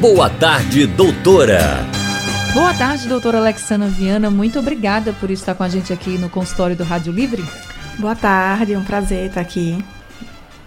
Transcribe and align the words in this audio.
Boa 0.00 0.28
tarde, 0.28 0.86
doutora. 0.86 1.58
Boa 2.52 2.74
tarde, 2.74 3.08
doutora 3.08 3.38
Alexandra 3.38 3.88
Viana. 3.88 4.30
Muito 4.30 4.58
obrigada 4.58 5.14
por 5.14 5.30
estar 5.30 5.54
com 5.54 5.62
a 5.62 5.70
gente 5.70 5.90
aqui 5.90 6.18
no 6.18 6.28
consultório 6.28 6.76
do 6.76 6.84
Rádio 6.84 7.10
Livre. 7.10 7.42
Boa 7.98 8.14
tarde, 8.14 8.74
é 8.74 8.78
um 8.78 8.84
prazer 8.84 9.28
estar 9.28 9.40
aqui. 9.40 9.82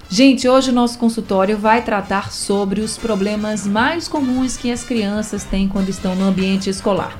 Gente, 0.09 0.49
hoje 0.49 0.71
o 0.71 0.73
nosso 0.73 0.97
consultório 0.97 1.59
vai 1.59 1.83
tratar 1.83 2.31
sobre 2.31 2.81
os 2.81 2.97
problemas 2.97 3.67
mais 3.67 4.07
comuns 4.07 4.57
que 4.57 4.71
as 4.71 4.83
crianças 4.83 5.43
têm 5.43 5.67
quando 5.67 5.89
estão 5.89 6.15
no 6.15 6.25
ambiente 6.25 6.67
escolar. 6.67 7.15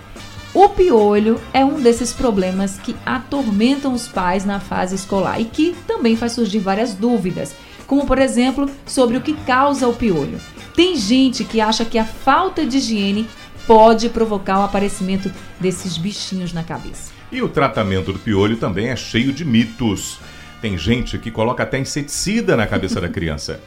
O 0.52 0.68
piolho 0.68 1.40
é 1.54 1.64
um 1.64 1.80
desses 1.80 2.12
problemas 2.12 2.80
que 2.80 2.96
atormentam 3.06 3.94
os 3.94 4.08
pais 4.08 4.44
na 4.44 4.60
fase 4.60 4.96
escolar 4.96 5.40
e 5.40 5.46
que 5.46 5.76
também 5.86 6.16
faz 6.16 6.32
surgir 6.32 6.58
várias 6.58 6.96
dúvidas, 6.96 7.54
como 7.86 8.08
por 8.08 8.18
exemplo 8.18 8.68
sobre 8.88 9.16
o 9.16 9.22
que 9.22 9.34
causa 9.34 9.88
o 9.88 9.94
piolho. 9.94 10.40
Tem 10.80 10.96
gente 10.96 11.44
que 11.44 11.60
acha 11.60 11.84
que 11.84 11.98
a 11.98 12.06
falta 12.06 12.66
de 12.66 12.78
higiene 12.78 13.28
pode 13.68 14.08
provocar 14.08 14.60
o 14.60 14.64
aparecimento 14.64 15.30
desses 15.60 15.98
bichinhos 15.98 16.54
na 16.54 16.64
cabeça. 16.64 17.12
E 17.30 17.42
o 17.42 17.50
tratamento 17.50 18.14
do 18.14 18.20
piolho 18.20 18.56
também 18.56 18.88
é 18.88 18.96
cheio 18.96 19.34
de 19.34 19.44
mitos. 19.44 20.20
Tem 20.62 20.78
gente 20.78 21.18
que 21.18 21.32
coloca 21.32 21.64
até 21.64 21.78
inseticida 21.78 22.56
na 22.56 22.66
cabeça 22.66 23.02
da 23.02 23.10
criança. 23.10 23.60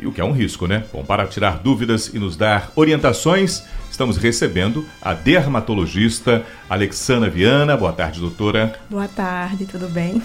E 0.00 0.06
o 0.08 0.10
que 0.10 0.20
é 0.20 0.24
um 0.24 0.32
risco, 0.32 0.66
né? 0.66 0.82
Bom, 0.92 1.04
para 1.04 1.28
tirar 1.28 1.58
dúvidas 1.58 2.12
e 2.12 2.18
nos 2.18 2.36
dar 2.36 2.72
orientações, 2.74 3.62
estamos 3.88 4.16
recebendo 4.16 4.84
a 5.00 5.14
dermatologista 5.14 6.44
Alexandra 6.68 7.30
Viana. 7.30 7.76
Boa 7.76 7.92
tarde, 7.92 8.18
doutora. 8.18 8.76
Boa 8.90 9.06
tarde, 9.06 9.64
tudo 9.64 9.88
bem? 9.88 10.20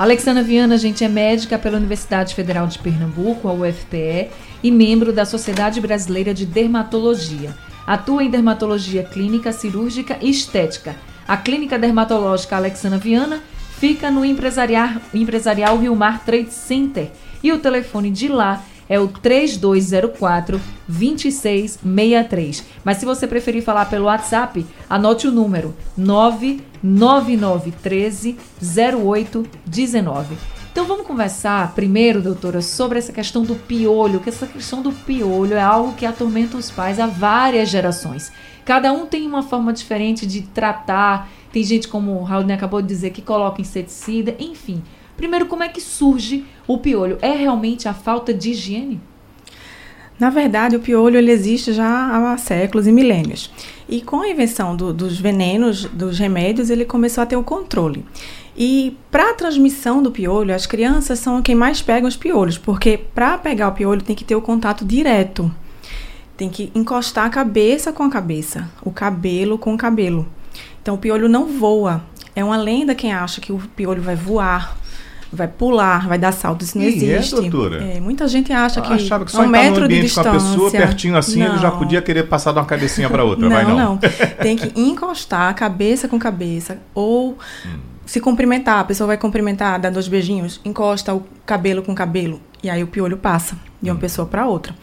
Alexandra 0.00 0.42
Viana, 0.42 0.78
gente 0.78 1.04
é 1.04 1.08
médica 1.08 1.58
pela 1.58 1.76
Universidade 1.76 2.34
Federal 2.34 2.66
de 2.66 2.78
Pernambuco, 2.78 3.46
a 3.46 3.52
UFPE, 3.52 4.30
e 4.62 4.70
membro 4.70 5.12
da 5.12 5.26
Sociedade 5.26 5.78
Brasileira 5.78 6.32
de 6.32 6.46
Dermatologia. 6.46 7.54
Atua 7.86 8.24
em 8.24 8.30
dermatologia 8.30 9.02
clínica, 9.02 9.52
cirúrgica 9.52 10.16
e 10.22 10.30
estética. 10.30 10.96
A 11.28 11.36
Clínica 11.36 11.78
Dermatológica 11.78 12.56
Alexandra 12.56 12.98
Viana 12.98 13.42
fica 13.78 14.10
no 14.10 14.24
empresarial, 14.24 14.88
empresarial 15.12 15.76
Rio 15.76 15.94
Mar 15.94 16.24
Trade 16.24 16.50
Center 16.50 17.10
e 17.42 17.52
o 17.52 17.58
telefone 17.58 18.10
de 18.10 18.26
lá 18.26 18.64
é 18.90 19.00
o 19.00 19.08
3204 19.08 20.60
2663. 20.88 22.64
Mas 22.84 22.98
se 22.98 23.06
você 23.06 23.26
preferir 23.28 23.62
falar 23.62 23.86
pelo 23.86 24.04
WhatsApp, 24.06 24.66
anote 24.88 25.28
o 25.28 25.32
número 25.32 25.72
99913 25.96 28.36
0819. 28.60 30.36
Então 30.72 30.84
vamos 30.84 31.06
conversar 31.06 31.72
primeiro, 31.74 32.20
doutora, 32.20 32.60
sobre 32.60 32.98
essa 32.98 33.12
questão 33.12 33.44
do 33.44 33.54
piolho, 33.54 34.18
que 34.20 34.28
essa 34.28 34.46
questão 34.46 34.82
do 34.82 34.92
piolho 34.92 35.54
é 35.54 35.62
algo 35.62 35.94
que 35.94 36.04
atormenta 36.04 36.56
os 36.56 36.68
pais 36.70 36.98
há 36.98 37.06
várias 37.06 37.68
gerações. 37.68 38.32
Cada 38.64 38.92
um 38.92 39.06
tem 39.06 39.24
uma 39.26 39.42
forma 39.42 39.72
diferente 39.72 40.26
de 40.26 40.42
tratar 40.42 41.28
tem 41.52 41.64
gente, 41.64 41.88
como 41.88 42.12
o 42.12 42.22
Raul 42.22 42.50
acabou 42.52 42.80
de 42.80 42.88
dizer, 42.88 43.10
que 43.10 43.22
coloca 43.22 43.60
inseticida, 43.60 44.34
enfim. 44.38 44.82
Primeiro, 45.20 45.44
como 45.44 45.62
é 45.62 45.68
que 45.68 45.82
surge 45.82 46.46
o 46.66 46.78
piolho? 46.78 47.18
É 47.20 47.32
realmente 47.32 47.86
a 47.86 47.92
falta 47.92 48.32
de 48.32 48.52
higiene? 48.52 48.98
Na 50.18 50.30
verdade, 50.30 50.76
o 50.76 50.80
piolho 50.80 51.18
ele 51.18 51.30
existe 51.30 51.74
já 51.74 52.32
há 52.32 52.38
séculos 52.38 52.86
e 52.86 52.92
milênios. 52.92 53.50
E 53.86 54.00
com 54.00 54.22
a 54.22 54.28
invenção 54.30 54.74
do, 54.74 54.94
dos 54.94 55.20
venenos, 55.20 55.84
dos 55.84 56.18
remédios, 56.18 56.70
ele 56.70 56.86
começou 56.86 57.20
a 57.20 57.26
ter 57.26 57.36
o 57.36 57.44
controle. 57.44 58.02
E 58.56 58.96
para 59.10 59.32
a 59.32 59.34
transmissão 59.34 60.02
do 60.02 60.10
piolho, 60.10 60.54
as 60.54 60.64
crianças 60.64 61.18
são 61.18 61.42
quem 61.42 61.54
mais 61.54 61.82
pegam 61.82 62.08
os 62.08 62.16
piolhos, 62.16 62.56
porque 62.56 62.96
para 62.96 63.36
pegar 63.36 63.68
o 63.68 63.72
piolho 63.72 64.00
tem 64.00 64.16
que 64.16 64.24
ter 64.24 64.36
o 64.36 64.40
contato 64.40 64.86
direto. 64.86 65.54
Tem 66.34 66.48
que 66.48 66.72
encostar 66.74 67.26
a 67.26 67.30
cabeça 67.30 67.92
com 67.92 68.04
a 68.04 68.10
cabeça, 68.10 68.70
o 68.82 68.90
cabelo 68.90 69.58
com 69.58 69.74
o 69.74 69.78
cabelo. 69.78 70.26
Então 70.80 70.94
o 70.94 70.98
piolho 70.98 71.28
não 71.28 71.44
voa. 71.44 72.02
É 72.34 72.42
uma 72.42 72.56
lenda 72.56 72.94
quem 72.94 73.12
acha 73.12 73.38
que 73.38 73.52
o 73.52 73.58
piolho 73.76 74.00
vai 74.00 74.16
voar, 74.16 74.79
vai 75.32 75.48
pular, 75.48 76.08
vai 76.08 76.18
dar 76.18 76.32
salto. 76.32 76.64
Isso 76.64 76.76
não 76.76 76.84
e 76.84 76.88
existe. 76.88 77.34
É, 77.34 77.40
doutora? 77.40 77.84
É, 77.84 78.00
muita 78.00 78.26
gente 78.26 78.52
acha 78.52 78.80
que 78.80 78.92
achava 78.92 79.24
que 79.24 79.32
só 79.32 79.42
um 79.42 79.48
metro 79.48 79.86
de 79.86 80.00
distância. 80.00 80.30
com 80.30 80.36
a 80.36 80.40
pessoa 80.40 80.70
pertinho 80.70 81.16
assim, 81.16 81.40
não. 81.40 81.50
ele 81.50 81.58
já 81.58 81.70
podia 81.70 82.02
querer 82.02 82.24
passar 82.24 82.52
de 82.52 82.58
uma 82.58 82.64
cabecinha 82.64 83.08
para 83.08 83.24
outra. 83.24 83.48
não, 83.48 83.54
vai 83.54 83.64
não. 83.64 83.76
Não, 83.76 83.98
Tem 84.42 84.56
que 84.56 84.78
encostar 84.78 85.54
cabeça 85.54 86.08
com 86.08 86.18
cabeça 86.18 86.78
ou 86.94 87.38
hum. 87.64 87.78
se 88.04 88.20
cumprimentar. 88.20 88.80
A 88.80 88.84
pessoa 88.84 89.06
vai 89.06 89.16
cumprimentar, 89.16 89.78
dar 89.78 89.90
dois 89.90 90.08
beijinhos, 90.08 90.60
encosta 90.64 91.14
o 91.14 91.24
cabelo 91.46 91.82
com 91.82 91.94
cabelo 91.94 92.40
e 92.62 92.68
aí 92.68 92.82
o 92.82 92.86
piolho 92.86 93.16
passa 93.16 93.56
de 93.80 93.90
uma 93.90 93.96
hum. 93.96 94.00
pessoa 94.00 94.26
para 94.26 94.46
outra. 94.46 94.74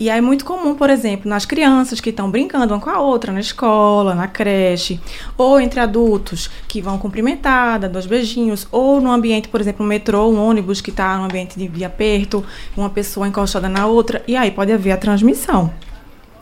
E 0.00 0.08
aí 0.08 0.16
é 0.16 0.20
muito 0.22 0.46
comum, 0.46 0.74
por 0.74 0.88
exemplo, 0.88 1.28
nas 1.28 1.44
crianças 1.44 2.00
que 2.00 2.08
estão 2.08 2.30
brincando 2.30 2.72
uma 2.72 2.80
com 2.80 2.88
a 2.88 2.98
outra 2.98 3.34
na 3.34 3.40
escola, 3.40 4.14
na 4.14 4.26
creche, 4.26 4.98
ou 5.36 5.60
entre 5.60 5.78
adultos 5.78 6.50
que 6.66 6.80
vão 6.80 6.96
cumprimentar, 6.96 7.78
dar 7.78 7.88
dois 7.88 8.06
beijinhos, 8.06 8.66
ou 8.72 8.98
no 8.98 9.12
ambiente, 9.12 9.48
por 9.48 9.60
exemplo, 9.60 9.84
um 9.84 9.88
metrô, 9.88 10.30
um 10.30 10.42
ônibus 10.42 10.80
que 10.80 10.88
está 10.88 11.18
no 11.18 11.24
ambiente 11.24 11.58
de, 11.68 11.84
aperto, 11.84 12.42
uma 12.74 12.88
pessoa 12.88 13.28
encostada 13.28 13.68
na 13.68 13.86
outra, 13.86 14.22
e 14.26 14.34
aí 14.34 14.50
pode 14.50 14.72
haver 14.72 14.92
a 14.92 14.96
transmissão. 14.96 15.70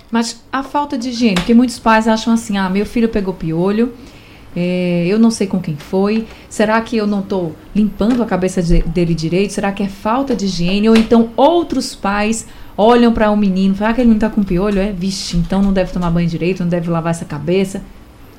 Mas 0.09 0.41
a 0.53 0.63
falta 0.63 0.97
de 0.97 1.09
higiene, 1.09 1.35
porque 1.35 1.53
muitos 1.53 1.81
pais 1.81 2.07
acham 2.07 2.33
assim, 2.33 2.57
ah, 2.57 2.71
meu 2.71 2.87
filho 2.87 3.09
pegou 3.09 3.35
piolho, 3.35 3.93
é, 4.55 5.05
eu 5.09 5.19
não 5.19 5.33
sei 5.33 5.49
com 5.49 5.61
quem 5.61 5.77
foi. 5.77 6.27
Será 6.49 6.81
que 6.81 6.97
eu 6.97 7.09
não 7.09 7.21
estou 7.21 7.57
limpando 7.75 8.23
a 8.23 8.27
cabeça 8.27 8.63
de, 8.63 8.83
dele 8.83 9.15
direito? 9.15 9.53
Será 9.53 9.73
que 9.73 9.83
é 9.83 9.89
falta 9.89 10.35
de 10.35 10.47
higiene? 10.47 10.89
Ou 10.89 10.97
então 10.97 11.31
outros 11.37 11.95
pais 11.95 12.47
olham 12.79 13.13
para 13.13 13.29
um 13.29 13.37
menino, 13.37 13.75
falam, 13.75 13.89
ah, 13.89 13.93
aquele 13.93 14.07
menino 14.07 14.21
tá 14.21 14.31
com 14.31 14.45
piolho, 14.45 14.79
é, 14.79 14.93
vixe, 14.93 15.37
então 15.37 15.61
não 15.61 15.73
deve 15.73 15.93
tomar 15.93 16.13
banho 16.13 16.29
direito, 16.29 16.63
não 16.63 16.69
deve 16.69 16.89
lavar 16.89 17.11
essa 17.11 17.25
cabeça. 17.25 17.83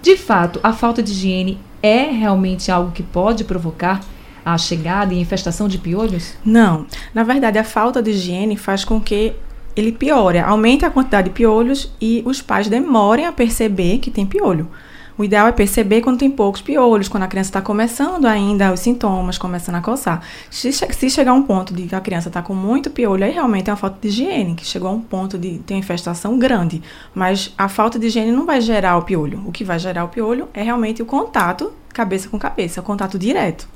De 0.02 0.16
fato, 0.16 0.62
a 0.64 0.72
falta 0.72 1.04
de 1.04 1.12
higiene 1.12 1.60
é 1.84 2.06
realmente 2.06 2.72
algo 2.72 2.92
que 2.92 3.04
pode 3.04 3.44
provocar 3.44 4.00
a 4.46 4.58
chegada 4.58 5.14
e 5.14 5.20
infestação 5.20 5.68
de 5.68 5.78
piolhos? 5.78 6.36
Não. 6.44 6.86
Na 7.14 7.24
verdade, 7.24 7.60
a 7.60 7.64
falta 7.66 8.02
de 8.02 8.12
higiene 8.12 8.56
faz 8.56 8.86
com 8.86 9.02
que 9.02 9.34
ele 9.76 9.92
piore, 9.92 10.40
aumente 10.40 10.86
a 10.86 10.90
quantidade 10.90 11.28
de 11.28 11.36
piolhos 11.36 11.92
e 12.02 12.24
os 12.26 12.42
pais 12.42 12.70
demorem 12.70 13.26
a 13.26 13.34
perceber 13.34 14.00
que 14.00 14.10
tem 14.10 14.26
piolho. 14.26 14.70
O 15.20 15.24
ideal 15.26 15.50
é 15.50 15.52
perceber 15.52 16.00
quando 16.00 16.18
tem 16.18 16.32
poucos 16.32 16.62
piolhos, 16.62 17.10
quando 17.10 17.24
a 17.24 17.28
criança 17.28 17.50
está 17.50 17.62
começando 17.62 18.24
ainda 18.24 18.72
os 18.72 18.80
sintomas, 18.80 19.38
começando 19.38 19.76
a 19.76 19.82
coçar. 19.82 20.26
Se, 20.50 20.72
se 20.72 21.10
chegar 21.10 21.34
um 21.34 21.44
ponto 21.44 21.74
de 21.74 21.88
que 21.88 21.94
a 21.94 22.00
criança 22.00 22.30
está 22.30 22.42
com 22.42 22.56
muito 22.56 22.90
piolho, 22.90 23.26
aí 23.26 23.32
realmente 23.34 23.70
é 23.70 23.74
uma 23.74 23.76
falta 23.76 23.98
de 24.00 24.08
higiene, 24.08 24.56
que 24.56 24.66
chegou 24.66 24.88
a 24.88 24.94
um 24.94 25.02
ponto 25.02 25.38
de 25.38 25.58
ter 25.60 25.74
uma 25.74 25.82
infestação 25.82 26.40
grande. 26.40 26.82
Mas 27.14 27.54
a 27.58 27.68
falta 27.68 28.00
de 28.00 28.08
higiene 28.08 28.32
não 28.32 28.46
vai 28.46 28.62
gerar 28.62 28.96
o 28.96 29.02
piolho. 29.02 29.44
O 29.46 29.52
que 29.52 29.66
vai 29.66 29.78
gerar 29.78 30.06
o 30.06 30.08
piolho 30.08 30.48
é 30.54 30.64
realmente 30.64 31.02
o 31.02 31.06
contato 31.06 31.74
cabeça 31.94 32.30
com 32.30 32.40
cabeça, 32.40 32.80
o 32.80 32.84
contato 32.84 33.20
direto. 33.20 33.68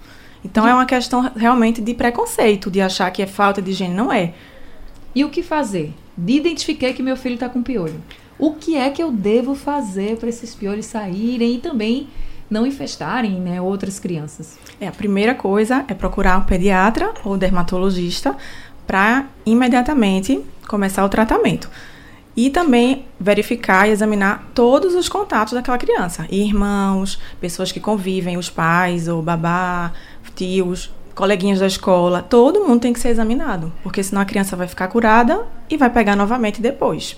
Então 0.45 0.65
é 0.65 0.73
uma 0.73 0.85
questão 0.85 1.29
realmente 1.35 1.81
de 1.81 1.93
preconceito, 1.93 2.71
de 2.71 2.79
achar 2.79 3.11
que 3.11 3.21
é 3.21 3.27
falta 3.27 3.61
de 3.61 3.71
higiene. 3.71 3.93
Não 3.93 4.13
é. 4.13 4.33
E 5.13 5.25
o 5.25 5.29
que 5.29 5.43
fazer? 5.43 5.93
De 6.17 6.37
identificar 6.37 6.93
que 6.93 7.03
meu 7.03 7.17
filho 7.17 7.35
está 7.35 7.49
com 7.49 7.61
piolho 7.61 8.01
o 8.37 8.53
que 8.53 8.75
é 8.75 8.89
que 8.89 9.01
eu 9.01 9.11
devo 9.11 9.55
fazer 9.55 10.17
para 10.17 10.29
esses 10.29 10.55
piolhos 10.55 10.85
saírem 10.85 11.55
e 11.55 11.57
também 11.59 12.07
não 12.49 12.65
infestarem 12.65 13.39
né, 13.39 13.61
outras 13.61 13.99
crianças? 13.99 14.57
É, 14.79 14.87
a 14.87 14.91
primeira 14.91 15.33
coisa 15.33 15.85
é 15.87 15.93
procurar 15.93 16.37
um 16.37 16.43
pediatra 16.43 17.13
ou 17.23 17.37
dermatologista 17.37 18.35
para 18.85 19.27
imediatamente 19.45 20.43
começar 20.67 21.05
o 21.05 21.09
tratamento. 21.09 21.69
E 22.35 22.49
também 22.49 23.05
verificar 23.19 23.87
e 23.87 23.91
examinar 23.91 24.49
todos 24.55 24.95
os 24.95 25.07
contatos 25.07 25.53
daquela 25.53 25.77
criança. 25.77 26.25
Irmãos, 26.31 27.19
pessoas 27.39 27.71
que 27.71 27.79
convivem, 27.79 28.37
os 28.37 28.49
pais 28.49 29.07
ou 29.07 29.21
babá, 29.21 29.93
tios, 30.35 30.91
coleguinhas 31.13 31.59
da 31.59 31.67
escola, 31.67 32.23
todo 32.23 32.65
mundo 32.65 32.81
tem 32.81 32.93
que 32.93 32.99
ser 32.99 33.09
examinado, 33.09 33.71
porque 33.83 34.01
senão 34.03 34.21
a 34.21 34.25
criança 34.25 34.55
vai 34.55 34.67
ficar 34.67 34.87
curada 34.87 35.45
e 35.69 35.77
vai 35.77 35.89
pegar 35.89 36.15
novamente 36.15 36.61
depois. 36.61 37.15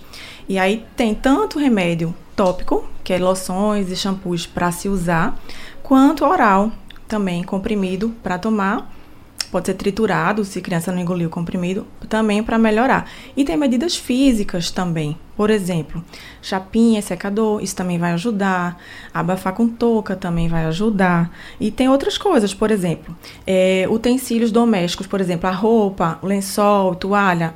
E 0.48 0.60
aí 0.60 0.86
tem 0.96 1.14
tanto 1.16 1.60
remédio 1.60 2.14
tópico, 2.36 2.88
que 3.04 3.14
é 3.14 3.18
loções 3.18 3.90
e 3.90 3.96
shampoos 3.96 4.46
para 4.46 4.72
se 4.72 4.90
usar, 4.90 5.40
quanto 5.82 6.26
oral, 6.26 6.72
também 7.08 7.44
comprimido 7.44 8.14
para 8.22 8.38
tomar. 8.38 8.92
pode 9.52 9.68
ser 9.68 9.76
triturado 9.76 10.44
se 10.44 10.60
a 10.60 10.62
criança 10.62 10.92
não 10.92 11.00
engoliu 11.00 11.28
o 11.28 11.32
comprimido, 11.32 11.88
também 12.10 12.44
para 12.44 12.58
melhorar. 12.58 13.10
E 13.38 13.46
tem 13.46 13.56
medidas 13.56 13.96
físicas 13.96 14.70
também. 14.70 15.18
Por 15.38 15.50
exemplo, 15.50 16.04
chapinha, 16.42 17.02
secador, 17.02 17.64
isso 17.64 17.76
também 17.76 17.98
vai 17.98 18.12
ajudar. 18.14 18.78
Abafar 19.14 19.54
com 19.54 19.68
touca 19.68 20.16
também 20.16 20.50
vai 20.50 20.66
ajudar. 20.66 21.32
E 21.60 21.72
tem 21.72 21.88
outras 21.88 22.18
coisas, 22.18 22.54
por 22.54 22.70
exemplo, 22.70 23.16
é, 23.48 23.88
utensílios 23.90 24.52
domésticos, 24.52 25.08
por 25.08 25.22
exemplo, 25.22 25.48
a 25.48 25.54
roupa, 25.54 26.20
lençol, 26.22 26.96
toalha, 26.96 27.54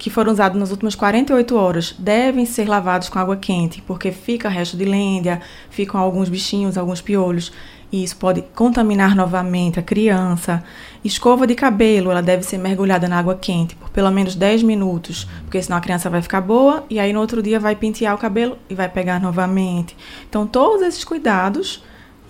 que 0.00 0.08
foram 0.08 0.32
usados 0.32 0.58
nas 0.58 0.70
últimas 0.70 0.94
48 0.94 1.54
horas 1.54 1.94
devem 1.98 2.46
ser 2.46 2.66
lavados 2.66 3.10
com 3.10 3.18
água 3.18 3.36
quente, 3.36 3.82
porque 3.82 4.10
fica 4.10 4.48
resto 4.48 4.74
de 4.74 4.86
lêndia, 4.86 5.42
ficam 5.68 6.00
alguns 6.00 6.30
bichinhos, 6.30 6.78
alguns 6.78 7.02
piolhos, 7.02 7.52
e 7.92 8.02
isso 8.02 8.16
pode 8.16 8.40
contaminar 8.54 9.14
novamente 9.14 9.78
a 9.78 9.82
criança. 9.82 10.64
Escova 11.04 11.46
de 11.46 11.54
cabelo, 11.54 12.10
ela 12.10 12.22
deve 12.22 12.42
ser 12.44 12.56
mergulhada 12.56 13.06
na 13.08 13.18
água 13.18 13.36
quente 13.36 13.76
por 13.76 13.90
pelo 13.90 14.10
menos 14.10 14.34
10 14.34 14.62
minutos, 14.62 15.28
porque 15.42 15.62
senão 15.62 15.76
a 15.76 15.82
criança 15.82 16.08
vai 16.08 16.22
ficar 16.22 16.40
boa 16.40 16.82
e 16.88 16.98
aí 16.98 17.12
no 17.12 17.20
outro 17.20 17.42
dia 17.42 17.60
vai 17.60 17.76
pentear 17.76 18.14
o 18.14 18.18
cabelo 18.18 18.56
e 18.70 18.74
vai 18.74 18.88
pegar 18.88 19.20
novamente. 19.20 19.94
Então, 20.26 20.46
todos 20.46 20.80
esses 20.80 21.04
cuidados 21.04 21.84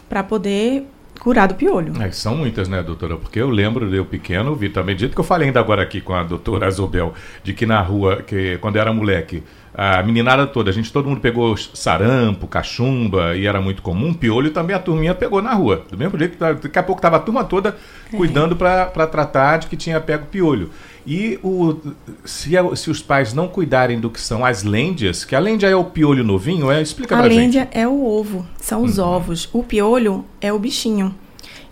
para 0.08 0.24
poder 0.24 0.88
curar 1.20 1.46
do 1.46 1.54
piolho. 1.54 1.92
É, 2.02 2.10
são 2.10 2.34
muitas, 2.34 2.66
né, 2.66 2.82
doutora? 2.82 3.16
Porque 3.16 3.38
eu 3.38 3.50
lembro 3.50 3.88
de 3.88 3.96
eu 3.96 4.04
pequeno, 4.04 4.54
vi 4.56 4.70
também, 4.70 4.96
dito 4.96 5.14
que 5.14 5.20
eu 5.20 5.24
falei 5.24 5.48
ainda 5.48 5.60
agora 5.60 5.82
aqui 5.82 6.00
com 6.00 6.14
a 6.14 6.24
doutora 6.24 6.66
Azobel, 6.66 7.14
de 7.44 7.52
que 7.52 7.66
na 7.66 7.80
rua, 7.80 8.22
que 8.22 8.56
quando 8.58 8.76
eu 8.76 8.82
era 8.82 8.92
moleque, 8.92 9.42
a 9.74 10.02
meninada 10.02 10.46
toda, 10.46 10.70
a 10.70 10.72
gente, 10.72 10.92
todo 10.92 11.08
mundo 11.08 11.20
pegou 11.20 11.56
sarampo, 11.56 12.46
cachumba, 12.46 13.36
e 13.36 13.46
era 13.46 13.60
muito 13.60 13.82
comum, 13.82 14.12
piolho 14.12 14.50
também 14.50 14.74
a 14.74 14.78
turminha 14.78 15.14
pegou 15.14 15.40
na 15.40 15.54
rua. 15.54 15.84
Do 15.90 15.96
mesmo 15.96 16.18
jeito, 16.18 16.36
daqui 16.38 16.78
a 16.78 16.82
pouco 16.82 16.98
estava 16.98 17.16
a 17.16 17.20
turma 17.20 17.44
toda 17.44 17.76
é. 18.12 18.16
cuidando 18.16 18.56
para 18.56 19.06
tratar 19.06 19.58
de 19.58 19.68
que 19.68 19.76
tinha 19.76 20.00
pego 20.00 20.26
piolho. 20.26 20.70
E 21.06 21.38
o, 21.42 21.76
se, 22.24 22.50
se, 22.76 22.90
os 22.90 23.00
pais 23.00 23.32
não 23.32 23.48
cuidarem 23.48 23.98
do 23.98 24.10
que 24.10 24.20
são 24.20 24.44
as 24.44 24.62
lêndias, 24.62 25.24
que 25.24 25.34
a 25.34 25.38
lêndia 25.38 25.66
é 25.66 25.74
o 25.74 25.84
piolho 25.84 26.22
novinho, 26.22 26.70
é? 26.70 26.82
Explica 26.82 27.16
a 27.16 27.18
pra 27.20 27.28
gente. 27.28 27.38
A 27.38 27.42
lêndia 27.42 27.68
é 27.72 27.88
o 27.88 28.04
ovo, 28.04 28.46
são 28.60 28.82
os 28.82 28.98
uhum. 28.98 29.06
ovos. 29.06 29.48
O 29.52 29.62
piolho 29.62 30.24
é 30.40 30.52
o 30.52 30.58
bichinho 30.58 31.14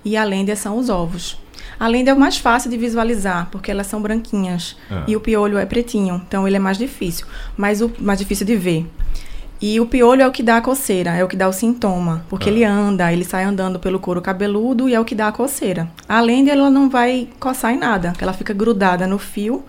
e 0.04 0.16
a 0.16 0.24
lêndia 0.24 0.56
são 0.56 0.78
os 0.78 0.88
ovos. 0.88 1.38
A 1.78 1.86
lêndia 1.86 2.10
é 2.10 2.14
o 2.14 2.18
mais 2.18 2.36
fácil 2.36 2.70
de 2.70 2.76
visualizar, 2.76 3.48
porque 3.52 3.70
elas 3.70 3.86
são 3.86 4.02
branquinhas. 4.02 4.76
Ah. 4.90 5.04
E 5.06 5.14
o 5.14 5.20
piolho 5.20 5.58
é 5.58 5.64
pretinho, 5.64 6.20
então 6.26 6.46
ele 6.46 6.56
é 6.56 6.58
mais 6.58 6.76
difícil. 6.76 7.26
Mas 7.56 7.80
o 7.80 7.90
mais 7.98 8.18
difícil 8.18 8.44
de 8.44 8.56
ver. 8.56 8.86
E 9.60 9.80
o 9.80 9.86
piolho 9.86 10.22
é 10.22 10.26
o 10.26 10.30
que 10.30 10.42
dá 10.42 10.56
a 10.56 10.60
coceira, 10.60 11.10
é 11.10 11.24
o 11.24 11.28
que 11.28 11.36
dá 11.36 11.48
o 11.48 11.52
sintoma, 11.52 12.24
porque 12.28 12.48
ah. 12.48 12.52
ele 12.52 12.64
anda, 12.64 13.12
ele 13.12 13.24
sai 13.24 13.44
andando 13.44 13.78
pelo 13.78 13.98
couro 13.98 14.22
cabeludo 14.22 14.88
e 14.88 14.94
é 14.94 15.00
o 15.00 15.04
que 15.04 15.14
dá 15.14 15.28
a 15.28 15.32
coceira. 15.32 15.88
Além 16.08 16.44
de 16.44 16.50
ela 16.50 16.70
não 16.70 16.88
vai 16.88 17.28
coçar 17.40 17.72
em 17.72 17.78
nada, 17.78 18.12
ela 18.20 18.32
fica 18.32 18.52
grudada 18.52 19.06
no 19.06 19.18
fio 19.18 19.64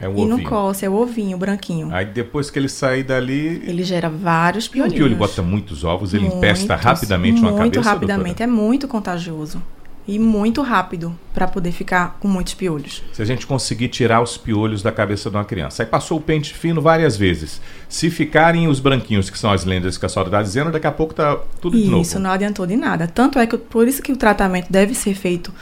é 0.00 0.04
e 0.04 0.08
ovinho. 0.08 0.28
não 0.28 0.42
coça, 0.42 0.86
é 0.86 0.88
o 0.88 0.94
ovinho 0.94 1.36
branquinho. 1.36 1.94
Aí 1.94 2.06
depois 2.06 2.50
que 2.50 2.58
ele 2.58 2.68
sair 2.68 3.02
dali. 3.02 3.62
Ele 3.66 3.82
gera 3.82 4.08
vários 4.08 4.68
piolhos. 4.68 4.92
O 4.92 4.96
piolho 4.96 5.16
bota 5.16 5.42
muitos 5.42 5.84
ovos, 5.84 6.14
ele 6.14 6.24
muitos, 6.24 6.38
empesta 6.38 6.74
rapidamente 6.74 7.40
uma 7.40 7.52
cabeça. 7.52 7.62
Muito 7.62 7.80
rapidamente, 7.80 8.38
doutora? 8.38 8.44
é 8.44 8.46
muito 8.46 8.88
contagioso 8.88 9.62
e 10.06 10.18
muito 10.18 10.62
rápido 10.62 11.16
para 11.34 11.48
poder 11.48 11.72
ficar 11.72 12.16
com 12.20 12.28
muitos 12.28 12.54
piolhos. 12.54 13.02
Se 13.12 13.20
a 13.20 13.24
gente 13.24 13.46
conseguir 13.46 13.88
tirar 13.88 14.22
os 14.22 14.36
piolhos 14.36 14.82
da 14.82 14.92
cabeça 14.92 15.28
de 15.28 15.36
uma 15.36 15.44
criança. 15.44 15.82
Aí 15.82 15.88
passou 15.88 16.18
o 16.18 16.20
pente 16.20 16.54
fino 16.54 16.80
várias 16.80 17.16
vezes. 17.16 17.60
Se 17.88 18.08
ficarem 18.08 18.68
os 18.68 18.78
branquinhos, 18.78 19.28
que 19.28 19.38
são 19.38 19.50
as 19.50 19.64
lendas 19.64 19.98
que 19.98 20.06
a 20.06 20.08
senhora 20.08 20.28
está 20.28 20.42
dizendo, 20.42 20.70
daqui 20.70 20.86
a 20.86 20.92
pouco 20.92 21.12
tá 21.12 21.36
tudo 21.60 21.76
isso, 21.76 21.84
de 21.84 21.90
novo. 21.90 22.02
Isso 22.02 22.18
não 22.18 22.30
adiantou 22.30 22.66
de 22.66 22.76
nada. 22.76 23.08
Tanto 23.08 23.38
é 23.38 23.46
que 23.46 23.58
por 23.58 23.88
isso 23.88 24.02
que 24.02 24.12
o 24.12 24.16
tratamento 24.16 24.70
deve 24.70 24.94
ser 24.94 25.14
feito 25.14 25.52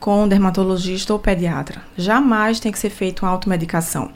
com 0.00 0.26
dermatologista 0.26 1.12
ou 1.12 1.18
pediatra. 1.18 1.80
Jamais 1.96 2.58
tem 2.58 2.72
que 2.72 2.78
ser 2.78 2.90
feito 2.90 3.22
uma 3.24 3.30
automedicação. 3.30 4.10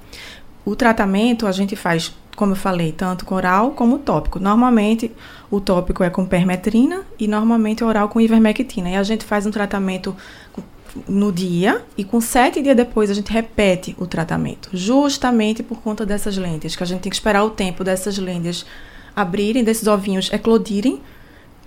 O 0.65 0.75
tratamento 0.75 1.47
a 1.47 1.53
gente 1.53 1.77
faz 1.77 2.13
como 2.37 2.53
eu 2.53 2.57
falei, 2.57 2.93
tanto 2.93 3.25
com 3.25 3.35
oral 3.35 3.73
como 3.73 3.99
tópico. 3.99 4.39
Normalmente, 4.39 5.11
o 5.51 5.61
tópico 5.61 6.05
é 6.05 6.11
com 6.11 6.25
permetrina 6.25 7.03
e 7.19 7.27
normalmente 7.27 7.83
o 7.83 7.87
oral 7.87 8.09
com 8.09 8.21
ivermectina. 8.21 8.91
E 8.91 8.97
a 8.97 9.03
gente 9.03 9.25
faz 9.25 9.47
um 9.47 9.51
tratamento 9.51 10.15
no 11.09 11.33
dia 11.33 11.83
e 11.97 12.05
com 12.05 12.21
sete 12.21 12.63
dias 12.63 12.77
depois 12.77 13.11
a 13.11 13.15
gente 13.15 13.33
repete 13.33 13.95
o 13.99 14.07
tratamento, 14.07 14.71
justamente 14.73 15.63
por 15.63 15.81
conta 15.83 16.07
dessas 16.07 16.37
lentes, 16.37 16.77
que 16.77 16.83
a 16.83 16.87
gente 16.87 17.01
tem 17.01 17.11
que 17.11 17.17
esperar 17.17 17.43
o 17.45 17.51
tempo 17.51 17.83
dessas 17.83 18.17
lentes 18.19 18.65
abrirem, 19.15 19.65
desses 19.65 19.87
ovinhos 19.87 20.31
eclodirem, 20.33 21.01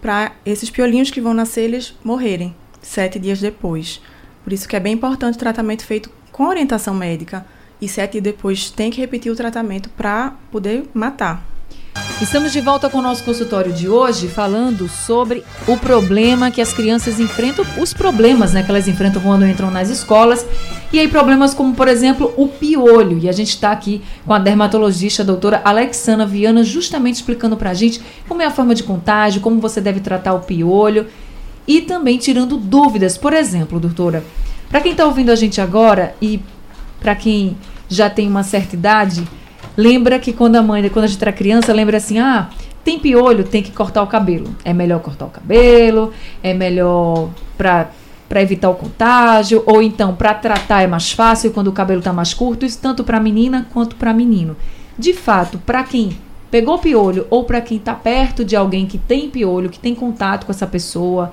para 0.02 0.32
esses 0.46 0.70
piolinhos 0.70 1.12
que 1.12 1.20
vão 1.20 1.34
nascer 1.34 1.66
eles 1.66 1.94
morrerem 2.04 2.56
sete 2.82 3.20
dias 3.20 3.40
depois. 3.40 4.02
Por 4.44 4.54
isso 4.54 4.68
que 4.68 4.76
é 4.76 4.80
bem 4.80 4.94
importante 4.94 5.36
o 5.36 5.40
tratamento 5.40 5.84
feito 5.84 6.10
com 6.32 6.48
orientação 6.48 6.94
médica 6.94 7.46
e 7.82 7.88
sete 7.88 8.14
dias 8.14 8.24
depois 8.24 8.70
tem 8.70 8.92
que 8.92 9.00
repetir 9.00 9.32
o 9.32 9.36
tratamento 9.36 9.90
para 9.90 10.34
poder 10.52 10.90
matar. 10.94 11.46
Estamos 12.22 12.52
de 12.52 12.60
volta 12.60 12.90
com 12.90 12.98
o 12.98 13.02
nosso 13.02 13.24
consultório 13.24 13.72
de 13.72 13.88
hoje, 13.88 14.28
falando 14.28 14.90
sobre 14.90 15.44
o 15.66 15.78
problema 15.78 16.52
que 16.52 16.62
as 16.62 16.74
crianças 16.74 17.18
enfrentam, 17.20 17.66
os 17.78 17.94
problemas 17.94 18.52
né, 18.52 18.62
que 18.62 18.70
elas 18.70 18.88
enfrentam 18.88 19.22
quando 19.22 19.48
entram 19.48 19.72
nas 19.72 19.90
escolas. 19.90 20.46
E 20.92 21.00
aí, 21.00 21.08
problemas 21.08 21.54
como, 21.54 21.74
por 21.74 21.88
exemplo, 21.88 22.34
o 22.36 22.48
piolho. 22.48 23.18
E 23.20 23.30
a 23.30 23.32
gente 23.32 23.50
está 23.50 23.72
aqui 23.72 24.02
com 24.26 24.34
a 24.34 24.40
dermatologista 24.40 25.24
a 25.24 25.26
doutora 25.26 25.62
Alexandra 25.64 26.26
Viana, 26.26 26.62
justamente 26.62 27.16
explicando 27.16 27.56
para 27.56 27.70
a 27.70 27.74
gente 27.74 28.02
como 28.28 28.42
é 28.42 28.46
a 28.46 28.52
forma 28.52 28.76
de 28.76 28.84
contágio, 28.84 29.42
como 29.42 29.62
você 29.62 29.80
deve 29.80 30.02
tratar 30.02 30.34
o 30.34 30.42
piolho. 30.42 31.08
E 31.66 31.82
também 31.82 32.18
tirando 32.18 32.58
dúvidas. 32.58 33.18
Por 33.18 33.32
exemplo, 33.32 33.80
doutora, 33.80 34.24
para 34.70 34.82
quem 34.82 34.92
está 34.92 35.06
ouvindo 35.06 35.32
a 35.32 35.36
gente 35.36 35.62
agora 35.62 36.16
e 36.22 36.42
para 37.00 37.16
quem 37.16 37.58
já 37.88 38.10
tem 38.10 38.28
uma 38.28 38.44
certa 38.44 38.76
idade, 38.76 39.28
lembra 39.76 40.20
que 40.20 40.34
quando 40.34 40.56
a 40.56 40.62
mãe, 40.62 40.88
quando 40.90 41.06
a 41.06 41.08
gente 41.08 41.22
era 41.22 41.32
criança, 41.32 41.74
lembra 41.74 41.98
assim: 41.98 42.20
ah, 42.20 42.50
tem 42.84 43.00
piolho, 43.00 43.44
tem 43.44 43.62
que 43.62 43.72
cortar 43.72 44.02
o 44.02 44.08
cabelo. 44.08 44.56
É 44.64 44.74
melhor 44.74 45.00
cortar 45.00 45.26
o 45.26 45.30
cabelo, 45.30 46.14
é 46.44 46.54
melhor 46.54 47.30
para 47.58 47.90
para 48.28 48.44
evitar 48.44 48.70
o 48.70 48.76
contágio, 48.76 49.64
ou 49.66 49.82
então 49.82 50.14
para 50.14 50.36
tratar 50.36 50.84
é 50.84 50.88
mais 50.88 51.12
fácil 51.12 51.50
quando 51.50 51.70
o 51.70 51.72
cabelo 51.72 51.98
está 51.98 52.14
mais 52.14 52.32
curto, 52.32 52.64
isso 52.64 52.78
tanto 52.80 53.04
para 53.04 53.20
menina 53.20 53.66
quanto 53.74 53.96
para 53.96 54.14
menino. 54.14 54.56
De 55.00 55.14
fato, 55.14 55.58
para 55.58 55.84
quem 55.84 56.16
pegou 56.52 56.78
piolho 56.78 57.26
ou 57.32 57.44
para 57.44 57.60
quem 57.60 57.78
está 57.78 57.96
perto 57.96 58.46
de 58.46 58.56
alguém 58.56 58.86
que 58.86 59.00
tem 59.00 59.32
piolho, 59.32 59.70
que 59.70 59.80
tem 59.80 59.96
contato 59.96 60.46
com 60.46 60.52
essa 60.52 60.68
pessoa, 60.68 61.32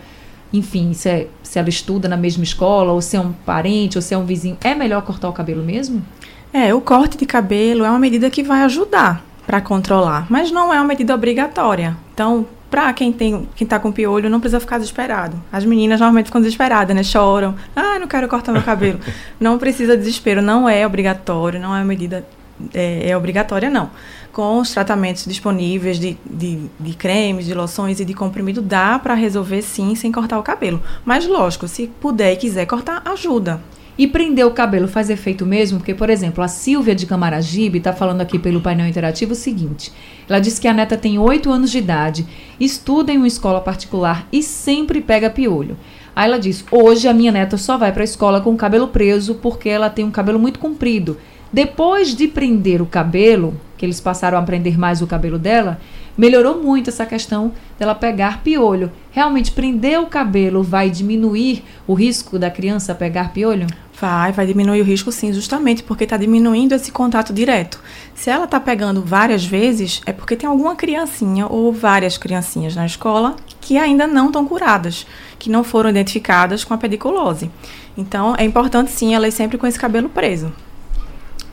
enfim, 0.53 0.93
se, 0.93 1.09
é, 1.09 1.29
se 1.43 1.59
ela 1.59 1.69
estuda 1.69 2.09
na 2.09 2.17
mesma 2.17 2.45
escola, 2.45 2.93
ou 2.93 3.01
se 3.01 3.17
é 3.17 3.21
um 3.21 3.33
parente, 3.33 3.99
ou 3.99 4.03
se 4.03 4.15
é 4.15 4.19
um 4.19 4.25
vizinho, 4.25 4.57
é 4.63 4.75
melhor 4.75 5.03
cortar 5.03 5.29
o 5.29 5.33
cabelo 5.33 5.63
mesmo? 5.63 6.05
É, 6.53 6.73
o 6.73 6.81
corte 6.81 7.17
de 7.17 7.27
cabelo 7.27 7.85
é 7.85 7.91
uma 7.91 7.99
medida 7.99 8.31
que 8.31 8.43
vai 8.43 8.63
ajudar 8.63 9.25
para 9.47 9.61
controlar, 9.61 10.27
mas 10.29 10.51
não 10.51 10.73
é 10.73 10.79
uma 10.79 10.87
medida 10.87 11.15
obrigatória. 11.15 11.97
Então, 12.13 12.47
para 12.71 12.93
quem 12.93 13.13
tem, 13.13 13.49
quem 13.55 13.67
tá 13.67 13.79
com 13.79 13.93
piolho, 13.93 14.29
não 14.29 14.41
precisa 14.41 14.59
ficar 14.59 14.79
desesperado. 14.79 15.41
As 15.53 15.65
meninas 15.65 16.01
normalmente 16.01 16.27
ficam 16.27 16.41
desesperadas, 16.41 16.95
né? 16.97 17.03
Choram. 17.03 17.55
Ah, 17.75 17.99
não 17.99 18.09
quero 18.09 18.29
cortar 18.29 18.53
meu 18.53 18.63
cabelo. 18.63 18.99
não 19.39 19.57
precisa 19.57 19.97
de 19.97 20.03
desespero, 20.03 20.43
não 20.43 20.69
é 20.69 20.87
obrigatório, 20.87 21.61
não 21.61 21.75
é 21.75 21.79
uma 21.79 21.85
medida 21.85 22.27
é, 22.75 23.11
é 23.11 23.17
obrigatória, 23.17 23.71
não 23.71 23.91
com 24.37 24.59
os 24.59 24.71
tratamentos 24.71 25.25
disponíveis 25.25 25.99
de, 25.99 26.19
de, 26.31 26.59
de 26.79 26.93
cremes, 26.95 27.47
de 27.47 27.55
loções 27.55 28.01
e 28.01 28.05
de 28.05 28.13
comprimido, 28.13 28.61
dá 28.61 28.99
para 28.99 29.15
resolver 29.15 29.63
sim, 29.63 29.95
sem 29.95 30.13
cortar 30.13 30.39
o 30.39 30.43
cabelo. 30.43 30.83
Mas, 31.07 31.27
lógico, 31.27 31.67
se 31.67 31.87
puder 31.87 32.35
e 32.35 32.37
quiser 32.37 32.67
cortar, 32.67 33.01
ajuda. 33.07 33.63
E 33.97 34.07
prender 34.07 34.45
o 34.45 34.51
cabelo 34.51 34.87
faz 34.89 35.09
efeito 35.09 35.47
mesmo? 35.47 35.79
Porque, 35.79 35.95
por 35.95 36.11
exemplo, 36.11 36.45
a 36.45 36.49
Silvia 36.49 36.95
de 36.95 37.07
Camaragibe 37.07 37.79
está 37.79 37.95
falando 37.95 38.21
aqui 38.21 38.39
pelo 38.39 38.61
painel 38.61 38.87
interativo 38.87 39.33
o 39.33 39.35
seguinte: 39.35 39.91
ela 40.29 40.39
disse 40.39 40.61
que 40.61 40.69
a 40.69 40.75
neta 40.75 40.99
tem 40.99 41.19
8 41.19 41.51
anos 41.51 41.71
de 41.71 41.79
idade, 41.79 42.27
estuda 42.61 43.11
em 43.11 43.17
uma 43.17 43.27
escola 43.27 43.63
particular 43.63 44.29
e 44.31 44.43
sempre 44.43 45.01
pega 45.01 45.31
piolho. 45.31 45.79
Aí 46.15 46.29
ela 46.29 46.39
diz: 46.39 46.63
hoje 46.71 47.09
a 47.09 47.15
minha 47.15 47.33
neta 47.33 47.57
só 47.57 47.79
vai 47.79 47.91
para 47.91 48.03
a 48.03 48.05
escola 48.05 48.43
com 48.43 48.53
o 48.53 48.57
cabelo 48.57 48.89
preso 48.89 49.37
porque 49.37 49.71
ela 49.71 49.89
tem 49.89 50.05
um 50.05 50.11
cabelo 50.11 50.39
muito 50.39 50.59
comprido. 50.59 51.17
Depois 51.57 52.15
de 52.15 52.29
prender 52.29 52.83
o 52.83 52.87
cabelo, 52.87 53.59
que 53.79 53.87
eles 53.87 53.99
passaram 53.99 54.37
a 54.37 54.43
prender 54.43 54.79
mais 54.79 55.01
o 55.01 55.07
cabelo 55.07 55.39
dela, 55.39 55.81
melhorou 56.15 56.63
muito 56.63 56.91
essa 56.91 57.07
questão 57.07 57.51
dela 57.79 57.95
pegar 57.95 58.43
piolho. 58.43 58.93
Realmente, 59.11 59.53
prender 59.53 59.99
o 59.99 60.05
cabelo 60.05 60.63
vai 60.63 60.91
diminuir 60.91 61.65
o 61.87 61.95
risco 61.95 62.39
da 62.39 62.51
criança 62.51 62.95
pegar 62.95 63.33
piolho? 63.33 63.67
Vai, 63.99 64.33
vai 64.33 64.47
diminuir 64.47 64.83
o 64.83 64.85
risco 64.85 65.11
sim, 65.11 65.33
justamente 65.33 65.83
porque 65.83 66.05
está 66.05 66.19
diminuindo 66.19 66.75
esse 66.75 66.93
contato 66.93 67.33
direto. 67.33 67.81
Se 68.15 68.29
ela 68.29 68.45
está 68.45 68.61
pegando 68.61 69.01
várias 69.01 69.43
vezes, 69.47 70.03
é 70.05 70.13
porque 70.13 70.37
tem 70.37 70.47
alguma 70.47 70.77
criancinha 70.77 71.47
ou 71.47 71.73
várias 71.73 72.19
criancinhas 72.19 72.77
na 72.77 72.85
escola 72.85 73.35
que 73.63 73.79
ainda 73.79 74.07
não 74.07 74.27
estão 74.27 74.47
curadas, 74.47 75.07
que 75.39 75.49
não 75.49 75.65
foram 75.65 75.89
identificadas 75.89 76.65
com 76.65 76.75
a 76.75 76.77
pediculose. 76.77 77.51
Então, 77.97 78.35
é 78.37 78.45
importante 78.45 78.91
sim 78.91 79.15
elas 79.15 79.33
sempre 79.33 79.57
com 79.57 79.67
esse 79.67 79.79
cabelo 79.79 80.11
preso. 80.11 80.53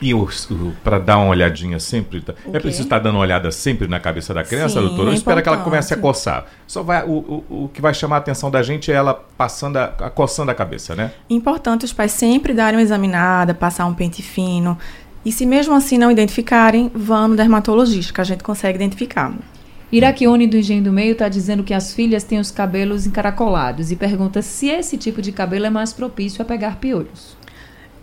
E 0.03 0.13
para 0.83 0.99
dar 0.99 1.17
uma 1.17 1.29
olhadinha 1.29 1.79
sempre, 1.79 2.19
tá? 2.19 2.33
é 2.51 2.59
preciso 2.59 2.83
estar 2.83 2.99
dando 2.99 3.15
uma 3.15 3.21
olhada 3.21 3.49
sempre 3.53 3.87
na 3.87 4.01
cabeça 4.01 4.33
da 4.33 4.43
criança, 4.43 4.81
Sim, 4.81 4.87
doutora? 4.87 5.07
Ou 5.07 5.13
é 5.13 5.15
espera 5.15 5.41
que 5.41 5.47
ela 5.47 5.59
comece 5.59 5.93
a 5.93 5.97
coçar? 5.97 6.45
Só 6.67 6.83
vai, 6.83 7.05
o, 7.05 7.43
o, 7.49 7.63
o 7.63 7.69
que 7.69 7.81
vai 7.81 7.93
chamar 7.93 8.17
a 8.17 8.19
atenção 8.19 8.51
da 8.51 8.61
gente 8.61 8.91
é 8.91 8.95
ela 8.95 9.13
passando, 9.37 9.77
a, 9.77 9.85
a 9.85 10.09
coçando 10.09 10.51
a 10.51 10.53
cabeça, 10.53 10.93
né? 10.93 11.11
Importante 11.29 11.85
os 11.85 11.93
pais 11.93 12.11
sempre 12.11 12.53
darem 12.53 12.77
uma 12.77 12.83
examinada, 12.83 13.53
passar 13.53 13.85
um 13.85 13.93
pente 13.93 14.21
fino. 14.21 14.77
E 15.23 15.31
se 15.31 15.45
mesmo 15.45 15.73
assim 15.73 15.97
não 15.97 16.11
identificarem, 16.11 16.91
vão 16.93 17.29
no 17.29 17.35
dermatologista, 17.37 18.13
que 18.13 18.19
a 18.19 18.25
gente 18.25 18.43
consegue 18.43 18.75
identificar. 18.75 19.33
Iraquione 19.89 20.47
do 20.47 20.57
Engenho 20.57 20.83
do 20.83 20.91
Meio 20.91 21.13
está 21.13 21.29
dizendo 21.29 21.63
que 21.63 21.73
as 21.73 21.93
filhas 21.93 22.23
têm 22.23 22.39
os 22.39 22.51
cabelos 22.51 23.05
encaracolados 23.05 23.89
e 23.89 23.95
pergunta 23.95 24.41
se 24.41 24.67
esse 24.67 24.97
tipo 24.97 25.21
de 25.21 25.31
cabelo 25.31 25.67
é 25.67 25.69
mais 25.69 25.93
propício 25.93 26.41
a 26.41 26.45
pegar 26.45 26.77
piolhos. 26.77 27.37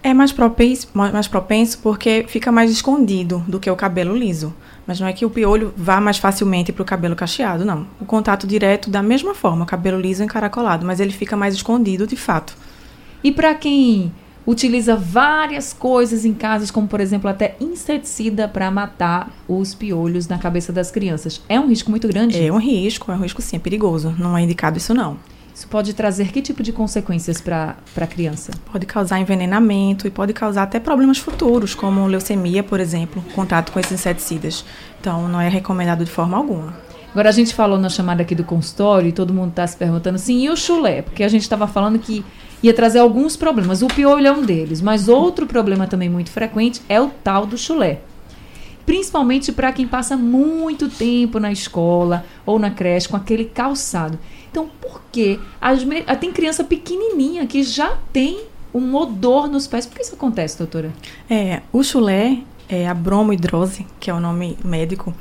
É 0.02 0.14
mais 0.14 0.33
propenso, 0.33 0.88
mais 0.95 1.28
propenso 1.28 1.78
porque 1.78 2.25
fica 2.26 2.50
mais 2.50 2.71
escondido 2.71 3.45
do 3.47 3.61
que 3.61 3.71
o 3.71 3.76
cabelo 3.76 4.16
liso. 4.16 4.54
Mas 4.87 4.99
não 4.99 5.07
é 5.07 5.12
que 5.12 5.26
o 5.26 5.30
piolho 5.30 5.73
vá 5.76 6.00
mais 6.00 6.16
facilmente 6.16 6.73
para 6.73 6.83
o 6.83 6.87
cabelo 6.87 7.14
cacheado, 7.14 7.64
não. 7.64 7.87
O 8.00 8.07
contato 8.07 8.47
direto 8.47 8.90
da 8.90 9.02
mesma 9.02 9.35
forma, 9.35 9.62
o 9.62 9.66
cabelo 9.66 10.00
liso 10.00 10.23
encaracolado, 10.23 10.87
mas 10.87 11.00
ele 11.00 11.12
fica 11.12 11.37
mais 11.37 11.54
escondido 11.54 12.07
de 12.07 12.16
fato. 12.16 12.57
E 13.23 13.30
para 13.30 13.54
quem 13.54 14.11
utiliza 14.47 14.97
várias 14.97 15.73
coisas 15.73 16.25
em 16.25 16.33
casas, 16.33 16.71
como 16.71 16.88
por 16.88 17.00
exemplo 17.00 17.28
até 17.28 17.54
inseticida 17.61 18.49
para 18.49 18.71
matar 18.71 19.30
os 19.47 19.75
piolhos 19.75 20.26
na 20.26 20.38
cabeça 20.38 20.73
das 20.73 20.90
crianças, 20.90 21.42
é 21.49 21.61
um 21.61 21.69
risco 21.69 21.90
muito 21.90 22.09
grande? 22.09 22.42
É 22.42 22.50
um 22.50 22.59
risco, 22.59 23.12
é 23.12 23.14
um 23.14 23.21
risco 23.21 23.42
sim, 23.42 23.57
é 23.57 23.59
perigoso. 23.59 24.14
Não 24.19 24.37
é 24.37 24.42
indicado 24.42 24.78
isso 24.78 24.95
não. 24.95 25.19
Isso 25.61 25.69
pode 25.69 25.93
trazer 25.93 26.33
que 26.33 26.40
tipo 26.40 26.62
de 26.62 26.73
consequências 26.73 27.38
para 27.38 27.76
a 27.95 28.07
criança? 28.07 28.50
Pode 28.73 28.87
causar 28.87 29.21
envenenamento 29.21 30.07
e 30.07 30.11
pode 30.11 30.33
causar 30.33 30.62
até 30.62 30.81
problemas 30.81 31.19
futuros, 31.19 31.75
como 31.75 32.07
leucemia, 32.07 32.62
por 32.62 32.81
exemplo, 32.81 33.23
contato 33.35 33.71
com 33.71 33.79
esses 33.79 33.93
inseticidas. 33.93 34.64
Então, 34.99 35.29
não 35.29 35.38
é 35.38 35.50
recomendado 35.50 36.02
de 36.02 36.11
forma 36.11 36.35
alguma. 36.35 36.75
Agora, 37.11 37.29
a 37.29 37.33
gente 37.33 37.55
falou 37.55 37.79
na 37.79 37.90
chamada 37.90 38.23
aqui 38.23 38.35
do 38.35 38.43
consultório 38.43 39.11
e 39.11 39.12
todo 39.12 39.35
mundo 39.35 39.50
está 39.50 39.67
se 39.67 39.76
perguntando 39.76 40.14
assim, 40.14 40.45
e 40.45 40.49
o 40.49 40.57
chulé? 40.57 41.02
Porque 41.02 41.23
a 41.23 41.29
gente 41.29 41.43
estava 41.43 41.67
falando 41.67 41.99
que 41.99 42.25
ia 42.62 42.73
trazer 42.73 43.00
alguns 43.00 43.37
problemas. 43.37 43.83
O 43.83 43.87
piolho 43.87 44.29
é 44.29 44.33
um 44.33 44.40
deles, 44.40 44.81
mas 44.81 45.11
outro 45.11 45.47
problema 45.47 45.87
também 45.87 46.09
muito 46.09 46.31
frequente 46.31 46.81
é 46.88 46.99
o 46.99 47.11
tal 47.23 47.45
do 47.45 47.59
chulé. 47.59 48.00
Principalmente 48.90 49.52
para 49.52 49.70
quem 49.70 49.87
passa 49.87 50.16
muito 50.16 50.88
tempo 50.88 51.38
na 51.38 51.52
escola 51.52 52.25
ou 52.44 52.59
na 52.59 52.73
creche 52.73 53.09
com 53.09 53.16
aquele 53.16 53.44
calçado. 53.44 54.18
Então, 54.50 54.68
por 54.80 55.00
que 55.12 55.38
ah, 55.61 56.16
tem 56.16 56.32
criança 56.32 56.64
pequenininha 56.64 57.47
que 57.47 57.62
já 57.62 57.97
tem 58.12 58.40
um 58.75 58.97
odor 58.97 59.47
nos 59.47 59.68
pés? 59.68 59.87
Por 59.87 59.94
que 59.94 60.02
isso 60.02 60.16
acontece, 60.16 60.59
doutora? 60.59 60.92
É, 61.30 61.62
o 61.73 61.85
chulé, 61.85 62.38
é 62.68 62.88
a 62.88 62.92
bromohidrose, 62.92 63.87
que 64.00 64.11
é 64.11 64.12
o 64.12 64.18
nome 64.18 64.59
médico, 64.64 65.14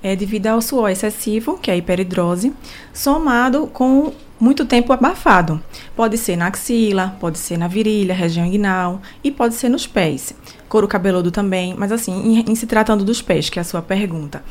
é 0.00 0.14
devido 0.14 0.46
ao 0.46 0.62
suor 0.62 0.88
excessivo, 0.88 1.58
que 1.58 1.72
é 1.72 1.74
a 1.74 1.76
hiperidrose, 1.76 2.52
somado 2.94 3.66
com 3.66 4.12
muito 4.40 4.64
tempo 4.64 4.92
abafado. 4.92 5.60
Pode 5.96 6.16
ser 6.18 6.36
na 6.36 6.46
axila, 6.46 7.16
pode 7.20 7.38
ser 7.38 7.56
na 7.56 7.68
virilha, 7.68 8.14
região 8.14 8.46
inguinal 8.46 9.00
e 9.22 9.30
pode 9.30 9.54
ser 9.54 9.68
nos 9.68 9.86
pés. 9.86 10.34
Couro 10.68 10.88
cabeludo 10.88 11.30
também, 11.30 11.74
mas 11.76 11.92
assim, 11.92 12.12
em, 12.12 12.52
em 12.52 12.54
se 12.54 12.66
tratando 12.66 13.04
dos 13.04 13.22
pés, 13.22 13.50
que 13.50 13.58
é 13.58 13.62
a 13.62 13.64
sua 13.64 13.82
pergunta. 13.82 14.42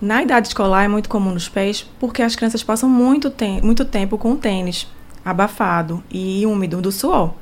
Na 0.00 0.22
idade 0.22 0.48
escolar 0.48 0.84
é 0.84 0.88
muito 0.88 1.08
comum 1.08 1.32
nos 1.32 1.48
pés 1.48 1.88
porque 2.00 2.22
as 2.22 2.34
crianças 2.34 2.62
passam 2.62 2.88
muito, 2.88 3.30
tem, 3.30 3.60
muito 3.62 3.84
tempo 3.84 4.18
com 4.18 4.32
o 4.32 4.36
tênis 4.36 4.88
abafado 5.24 6.02
e 6.10 6.44
úmido 6.46 6.82
do 6.82 6.90
suor. 6.90 7.34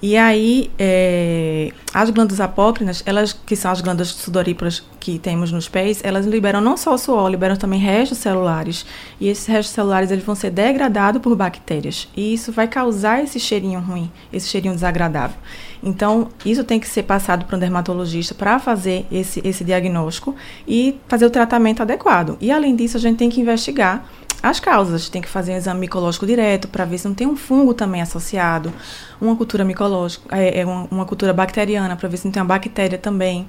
E 0.00 0.16
aí, 0.16 0.70
é, 0.78 1.72
as 1.92 2.08
glândulas 2.10 2.40
apócrinas, 2.40 3.02
elas 3.04 3.32
que 3.32 3.56
são 3.56 3.72
as 3.72 3.80
glândulas 3.80 4.08
sudoríparas 4.08 4.84
que 5.00 5.18
temos 5.18 5.50
nos 5.50 5.68
pés, 5.68 6.00
elas 6.04 6.24
liberam 6.24 6.60
não 6.60 6.76
só 6.76 6.94
o 6.94 6.98
suor, 6.98 7.28
liberam 7.28 7.56
também 7.56 7.80
restos 7.80 8.18
celulares. 8.18 8.86
E 9.20 9.26
esses 9.26 9.46
restos 9.46 9.74
celulares 9.74 10.12
eles 10.12 10.24
vão 10.24 10.36
ser 10.36 10.50
degradados 10.50 11.20
por 11.20 11.34
bactérias. 11.34 12.08
E 12.16 12.32
isso 12.32 12.52
vai 12.52 12.68
causar 12.68 13.24
esse 13.24 13.40
cheirinho 13.40 13.80
ruim, 13.80 14.08
esse 14.32 14.48
cheirinho 14.48 14.74
desagradável. 14.74 15.36
Então, 15.82 16.28
isso 16.44 16.62
tem 16.62 16.78
que 16.78 16.86
ser 16.86 17.02
passado 17.02 17.44
para 17.44 17.56
um 17.56 17.60
dermatologista 17.60 18.34
para 18.34 18.58
fazer 18.60 19.04
esse, 19.10 19.40
esse 19.44 19.64
diagnóstico 19.64 20.34
e 20.66 20.96
fazer 21.08 21.26
o 21.26 21.30
tratamento 21.30 21.82
adequado. 21.82 22.36
E 22.40 22.52
além 22.52 22.76
disso, 22.76 22.96
a 22.96 23.00
gente 23.00 23.16
tem 23.16 23.28
que 23.28 23.40
investigar 23.40 24.04
as 24.42 24.60
causas. 24.60 25.08
Tem 25.08 25.22
que 25.22 25.28
fazer 25.28 25.52
um 25.52 25.56
exame 25.56 25.80
micológico 25.80 26.26
direto 26.26 26.68
para 26.68 26.84
ver 26.84 26.98
se 26.98 27.06
não 27.08 27.14
tem 27.14 27.26
um 27.26 27.36
fungo 27.36 27.74
também 27.74 28.00
associado, 28.00 28.72
uma 29.20 29.36
cultura 29.36 29.64
micológica, 29.64 30.24
é, 30.36 30.60
é 30.60 30.66
uma, 30.66 31.04
cultura 31.04 31.32
bacteriana 31.32 31.96
para 31.96 32.08
ver 32.08 32.16
se 32.16 32.24
não 32.24 32.32
tem 32.32 32.42
uma 32.42 32.48
bactéria 32.48 32.98
também 32.98 33.46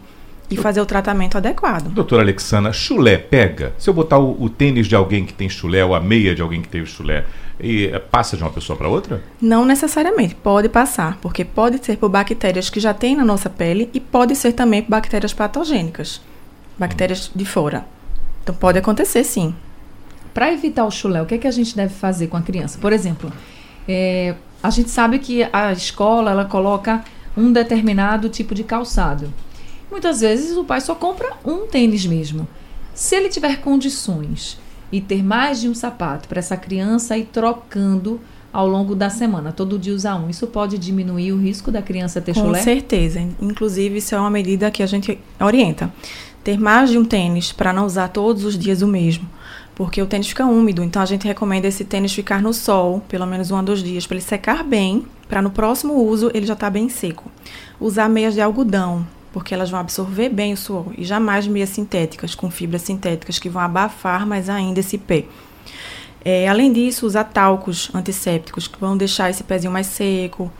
e 0.50 0.58
fazer 0.58 0.82
o 0.82 0.86
tratamento 0.86 1.38
adequado. 1.38 1.90
Doutora 1.90 2.24
Alexandra, 2.24 2.74
chulé 2.74 3.18
pega? 3.18 3.74
Se 3.78 3.90
eu 3.90 3.94
botar 3.94 4.18
o, 4.18 4.42
o 4.42 4.50
tênis 4.50 4.88
de 4.88 4.96
alguém 4.96 5.26
que 5.26 5.34
tem 5.34 5.48
chulé 5.48 5.86
ou 5.86 5.94
a 5.94 6.00
meia 6.00 6.34
de 6.34 6.42
alguém 6.42 6.62
que 6.62 6.68
tem 6.68 6.84
chulé, 6.86 7.26
e 7.60 7.88
eh, 7.88 8.00
passa 8.00 8.38
de 8.38 8.44
uma 8.44 8.50
pessoa 8.50 8.78
para 8.78 8.88
outra? 8.88 9.22
Não 9.42 9.66
necessariamente, 9.66 10.34
pode 10.34 10.70
passar, 10.70 11.18
porque 11.22 11.44
pode 11.44 11.84
ser 11.86 11.98
por 11.98 12.10
bactérias 12.10 12.70
que 12.70 12.80
já 12.80 12.94
tem 12.94 13.16
na 13.16 13.26
nossa 13.26 13.50
pele 13.50 13.90
e 13.94 14.00
pode 14.00 14.36
ser 14.36 14.54
também 14.54 14.82
por 14.82 14.92
bactérias 14.92 15.34
patogênicas, 15.34 16.22
bactérias 16.78 17.30
de 17.36 17.46
fora. 17.46 17.86
Então 18.42 18.56
pode 18.56 18.80
acontecer 18.80 19.24
sim. 19.24 19.54
Para 20.40 20.54
evitar 20.54 20.86
o 20.86 20.90
chulé, 20.90 21.22
o 21.22 21.26
que, 21.26 21.36
é 21.36 21.38
que 21.38 21.48
a 21.48 21.52
gente 21.52 21.76
deve 21.76 21.94
fazer 21.94 22.28
com 22.28 22.38
a 22.38 22.42
criança? 22.42 22.80
Por 22.80 22.94
exemplo, 22.94 23.30
é, 23.86 24.36
a 24.64 24.70
gente 24.70 24.90
sabe 24.90 25.20
que 25.20 25.46
a 25.52 25.74
escola 25.74 26.32
ela 26.32 26.46
coloca 26.46 27.04
um 27.36 27.52
determinado 27.52 28.30
tipo 28.30 28.56
de 28.56 28.64
calçado. 28.64 29.34
Muitas 29.92 30.22
vezes 30.22 30.56
o 30.56 30.64
pai 30.64 30.80
só 30.80 30.96
compra 30.96 31.34
um 31.44 31.68
tênis 31.68 32.06
mesmo. 32.06 32.48
Se 32.94 33.18
ele 33.18 33.28
tiver 33.28 33.60
condições 33.60 34.58
e 34.90 35.02
ter 35.02 35.22
mais 35.22 35.60
de 35.60 35.68
um 35.68 35.76
sapato 35.76 36.30
para 36.30 36.40
essa 36.40 36.56
criança 36.56 37.18
ir 37.18 37.26
trocando 37.26 38.18
ao 38.54 38.66
longo 38.66 38.96
da 38.96 39.10
semana, 39.10 39.52
todo 39.52 39.78
dia 39.78 39.94
usar 39.94 40.16
um, 40.16 40.30
isso 40.30 40.48
pode 40.48 40.78
diminuir 40.78 41.34
o 41.34 41.38
risco 41.38 41.70
da 41.70 41.82
criança 41.82 42.22
ter 42.22 42.34
Com 42.34 42.46
chulé? 42.46 42.62
certeza. 42.62 43.20
Inclusive, 43.42 43.98
isso 43.98 44.16
é 44.16 44.18
uma 44.18 44.30
medida 44.30 44.72
que 44.72 44.82
a 44.82 44.88
gente 44.88 45.20
orienta. 45.38 45.92
Ter 46.46 46.58
mais 46.58 46.90
de 46.90 46.98
um 46.98 47.04
tênis 47.04 47.52
para 47.52 47.74
não 47.74 47.86
usar 47.86 48.08
todos 48.08 48.46
os 48.46 48.58
dias 48.58 48.82
o 48.82 48.88
mesmo. 48.88 49.28
Porque 49.80 50.02
o 50.02 50.06
tênis 50.06 50.28
fica 50.28 50.46
úmido, 50.46 50.84
então 50.84 51.02
a 51.02 51.06
gente 51.06 51.26
recomenda 51.26 51.66
esse 51.66 51.86
tênis 51.86 52.12
ficar 52.14 52.42
no 52.42 52.54
sol, 52.54 53.02
pelo 53.08 53.26
menos 53.26 53.50
um 53.50 53.56
a 53.56 53.62
dois 53.62 53.82
dias, 53.82 54.06
para 54.06 54.18
ele 54.18 54.26
secar 54.26 54.62
bem, 54.62 55.06
para 55.30 55.42
no 55.42 55.50
próximo 55.50 55.94
uso 55.94 56.30
ele 56.34 56.46
já 56.46 56.52
estar 56.52 56.70
bem 56.70 56.90
seco. 56.90 57.32
Usar 57.80 58.10
meias 58.10 58.34
de 58.34 58.42
algodão, 58.42 59.08
porque 59.32 59.54
elas 59.54 59.70
vão 59.70 59.80
absorver 59.80 60.28
bem 60.28 60.52
o 60.52 60.58
suor, 60.58 60.88
e 60.98 61.06
jamais 61.06 61.48
meias 61.48 61.70
sintéticas, 61.70 62.36
com 62.36 62.52
fibras 62.52 62.82
sintéticas, 62.82 63.40
que 63.40 63.48
vão 63.48 63.62
abafar 63.62 64.28
mais 64.28 64.50
ainda 64.50 64.82
esse 64.82 64.98
pé. 64.98 65.24
É, 66.26 66.50
além 66.50 66.74
disso, 66.74 67.06
usar 67.06 67.24
talcos 67.24 67.90
antissépticos, 67.96 68.68
que 68.68 68.78
vão 68.78 68.98
deixar 68.98 69.30
esse 69.30 69.46
pezinho 69.46 69.72
mais 69.72 69.88
seco, 69.88 70.52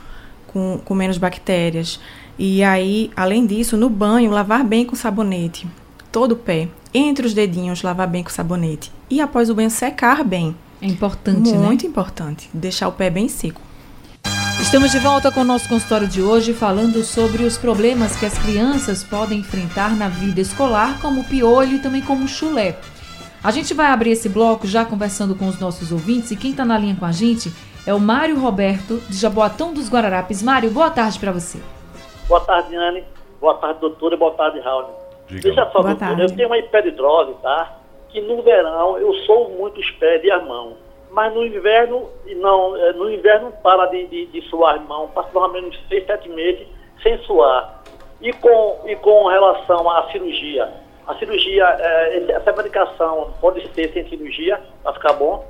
com, 0.48 0.80
com 0.86 0.96
menos 0.96 1.18
bactérias. 1.18 2.00
E 2.38 2.64
aí, 2.64 3.12
além 3.18 3.46
disso, 3.46 3.76
no 3.76 3.90
banho, 3.90 4.32
lavar 4.32 4.64
bem 4.64 4.86
com 4.86 4.96
sabonete. 4.96 5.68
Todo 6.12 6.32
o 6.32 6.36
pé. 6.36 6.68
Entre 6.94 7.26
os 7.26 7.34
dedinhos, 7.34 7.84
lavar 7.84 8.08
bem 8.08 8.24
com 8.24 8.30
sabonete. 8.30 8.92
E 9.10 9.22
após 9.22 9.50
o 9.50 9.56
banho, 9.56 9.70
secar 9.70 10.24
bem. 10.24 10.56
É 10.82 10.88
importante, 10.88 11.52
né? 11.52 11.58
Muito 11.58 11.86
importante. 11.86 12.50
Deixar 12.54 12.88
o 12.88 12.92
pé 12.92 13.10
bem 13.10 13.28
seco. 13.28 13.62
Estamos 14.62 14.92
de 14.92 15.00
volta 15.00 15.32
com 15.32 15.42
o 15.42 15.46
nosso 15.46 15.70
consultório 15.70 16.08
de 16.08 16.22
hoje 16.22 16.54
falando 16.54 17.04
sobre 17.04 17.44
os 17.44 17.58
problemas 17.58 18.16
que 18.16 18.26
as 18.26 18.38
crianças 18.38 19.04
podem 19.04 19.40
enfrentar 19.40 19.96
na 19.96 20.10
vida 20.10 20.42
escolar, 20.42 21.00
como 21.02 21.24
piolho 21.24 21.78
e 21.78 21.80
também 21.80 22.02
como 22.02 22.28
chulé. 22.28 22.78
A 23.44 23.52
gente 23.52 23.74
vai 23.74 23.88
abrir 23.88 24.12
esse 24.12 24.28
bloco 24.28 24.68
já 24.68 24.84
conversando 24.84 25.34
com 25.34 25.48
os 25.48 25.60
nossos 25.60 25.92
ouvintes 25.92 26.32
e 26.32 26.36
quem 26.36 26.52
está 26.52 26.66
na 26.66 26.78
linha 26.78 26.96
com 26.96 27.06
a 27.06 27.12
gente 27.12 27.54
é 27.86 27.94
o 27.94 28.00
Mário 28.00 28.38
Roberto, 28.38 29.02
de 29.10 29.16
Jaboatão 29.16 29.74
dos 29.74 29.90
Guararapes. 29.90 30.44
Mário, 30.44 30.70
boa 30.70 30.90
tarde 30.90 31.18
para 31.18 31.32
você. 31.32 31.60
Boa 32.28 32.42
tarde, 32.42 32.76
Anne. 32.76 33.04
Boa 33.40 33.56
tarde, 33.56 33.80
doutora. 33.80 34.18
Boa 34.18 34.34
tarde, 34.34 34.60
Raul. 34.60 35.09
Diga. 35.30 35.50
Veja 35.50 35.70
só, 35.72 35.82
Boa 35.82 35.96
tarde. 35.96 36.22
eu 36.22 36.36
tenho 36.36 36.48
uma 36.50 36.58
hiperidrose, 36.58 37.34
tá? 37.42 37.78
Que 38.10 38.20
no 38.22 38.42
verão 38.42 38.98
eu 38.98 39.14
sou 39.26 39.50
muito 39.50 39.80
os 39.80 39.92
pés 39.92 40.24
e 40.24 40.32
as 40.32 40.44
mãos. 40.46 40.74
Mas 41.12 41.34
no 41.34 41.44
inverno, 41.46 42.08
não, 42.38 42.76
eh, 42.78 42.94
no 42.94 43.10
inverno 43.12 43.52
para 43.64 43.86
de, 43.88 44.06
de, 44.08 44.26
de 44.28 44.42
suar 44.50 44.76
as 44.76 44.82
mãos. 44.88 45.10
Passo 45.12 45.30
pelo 45.30 45.48
menos 45.50 45.78
seis, 45.88 46.06
sete 46.06 46.30
meses 46.30 46.68
sem 47.02 47.18
suar. 47.20 47.82
E 48.22 48.32
com, 48.34 48.82
e 48.86 48.96
com 48.98 49.28
relação 49.28 49.90
à 49.90 50.10
cirurgia? 50.12 50.70
A 51.08 51.16
cirurgia, 51.16 51.66
esse- 52.14 52.32
essa 52.32 52.52
medicação 52.52 53.34
pode 53.42 53.68
ser 53.74 53.92
sem 53.94 54.08
cirurgia, 54.10 54.60
para 54.84 54.94
ficar 54.94 55.14
bom? 55.14 55.44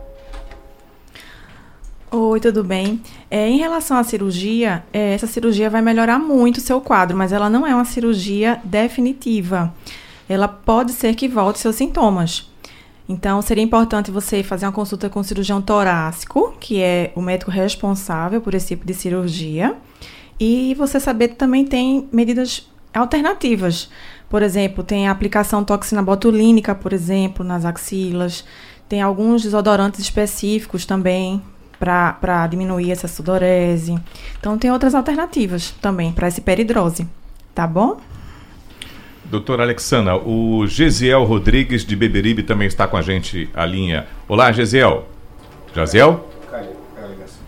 Oi, 2.11 2.39
tudo 2.39 2.63
bem? 2.63 2.99
É, 3.29 3.47
em 3.47 3.59
relação 3.59 3.95
à 3.95 4.03
cirurgia, 4.03 4.83
é, 4.91 5.13
essa 5.13 5.27
cirurgia 5.27 5.69
vai 5.69 5.79
melhorar 5.79 6.17
muito 6.17 6.57
o 6.57 6.61
seu 6.61 6.81
quadro, 6.81 7.15
mas 7.15 7.31
ela 7.31 7.51
não 7.51 7.67
é 7.67 7.75
uma 7.75 7.85
cirurgia 7.85 8.59
definitiva. 8.63 9.71
Ela 10.27 10.47
pode 10.47 10.91
ser 10.91 11.13
que 11.13 11.27
volte 11.27 11.59
seus 11.59 11.75
sintomas. 11.75 12.51
Então, 13.07 13.39
seria 13.43 13.63
importante 13.63 14.09
você 14.09 14.41
fazer 14.41 14.65
uma 14.65 14.71
consulta 14.71 15.07
com 15.07 15.19
o 15.19 15.23
cirurgião 15.23 15.61
torácico, 15.61 16.55
que 16.59 16.81
é 16.81 17.13
o 17.15 17.21
médico 17.21 17.51
responsável 17.51 18.41
por 18.41 18.55
esse 18.55 18.69
tipo 18.69 18.87
de 18.87 18.95
cirurgia. 18.95 19.75
E 20.39 20.73
você 20.73 20.99
saber 20.99 21.27
que 21.27 21.35
também 21.35 21.63
tem 21.63 22.09
medidas 22.11 22.67
alternativas. 22.91 23.87
Por 24.27 24.41
exemplo, 24.41 24.83
tem 24.83 25.07
a 25.07 25.11
aplicação 25.11 25.63
toxina 25.63 26.01
botulínica, 26.01 26.73
por 26.73 26.91
exemplo, 26.91 27.45
nas 27.45 27.65
axilas. 27.65 28.43
Tem 28.87 28.99
alguns 28.99 29.43
desodorantes 29.43 29.99
específicos 29.99 30.87
também 30.87 31.39
para 31.79 32.47
diminuir 32.47 32.91
essa 32.91 33.07
sudorese. 33.07 33.97
Então, 34.39 34.57
tem 34.57 34.71
outras 34.71 34.93
alternativas 34.93 35.71
também 35.81 36.11
para 36.11 36.27
essa 36.27 36.39
hiperidrose. 36.39 37.07
Tá 37.55 37.65
bom? 37.65 37.97
Doutora 39.25 39.63
Alexandra, 39.63 40.17
o 40.17 40.65
Gesiel 40.65 41.23
Rodrigues 41.23 41.85
de 41.85 41.95
Beberibe 41.95 42.41
também 42.41 42.67
está 42.67 42.87
com 42.87 42.97
a 42.97 43.01
gente 43.01 43.47
a 43.53 43.65
linha. 43.65 44.07
Olá, 44.27 44.51
Gesiel. 44.51 45.07
Jaziel? 45.75 46.27
Caiu 46.49 46.73
a 46.97 47.07
ligação. 47.07 47.41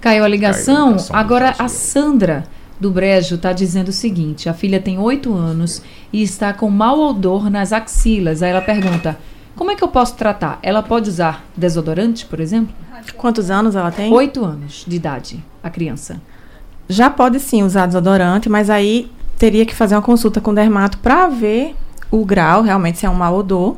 Caiu 0.00 0.24
a 0.24 0.28
ligação. 0.28 0.96
Agora 1.10 1.54
a 1.56 1.68
Sandra 1.68 2.44
do 2.80 2.90
Brejo 2.90 3.36
está 3.36 3.52
dizendo 3.52 3.88
o 3.88 3.92
seguinte: 3.92 4.48
a 4.48 4.54
filha 4.54 4.80
tem 4.80 4.98
oito 4.98 5.32
anos 5.32 5.82
e 6.12 6.20
está 6.20 6.52
com 6.52 6.68
mau 6.68 6.98
odor 6.98 7.48
nas 7.48 7.72
axilas. 7.72 8.42
Aí 8.42 8.50
ela 8.50 8.60
pergunta: 8.60 9.16
como 9.54 9.70
é 9.70 9.76
que 9.76 9.84
eu 9.84 9.88
posso 9.88 10.16
tratar? 10.16 10.58
Ela 10.62 10.82
pode 10.82 11.08
usar 11.08 11.44
desodorante, 11.56 12.26
por 12.26 12.40
exemplo? 12.40 12.74
Quantos 13.16 13.50
anos 13.50 13.76
ela 13.76 13.90
tem? 13.90 14.12
Oito 14.12 14.44
anos 14.44 14.84
de 14.86 14.96
idade, 14.96 15.44
a 15.62 15.70
criança. 15.70 16.20
Já 16.88 17.08
pode 17.08 17.38
sim 17.38 17.62
usar 17.62 17.86
desodorante, 17.86 18.48
mas 18.48 18.68
aí 18.68 19.10
teria 19.38 19.64
que 19.64 19.74
fazer 19.74 19.94
uma 19.94 20.02
consulta 20.02 20.40
com 20.40 20.50
o 20.50 20.54
dermato 20.54 20.98
para 20.98 21.28
ver 21.28 21.74
o 22.10 22.24
grau, 22.24 22.62
realmente 22.62 22.98
se 22.98 23.06
é 23.06 23.10
um 23.10 23.14
mau 23.14 23.36
odor. 23.36 23.76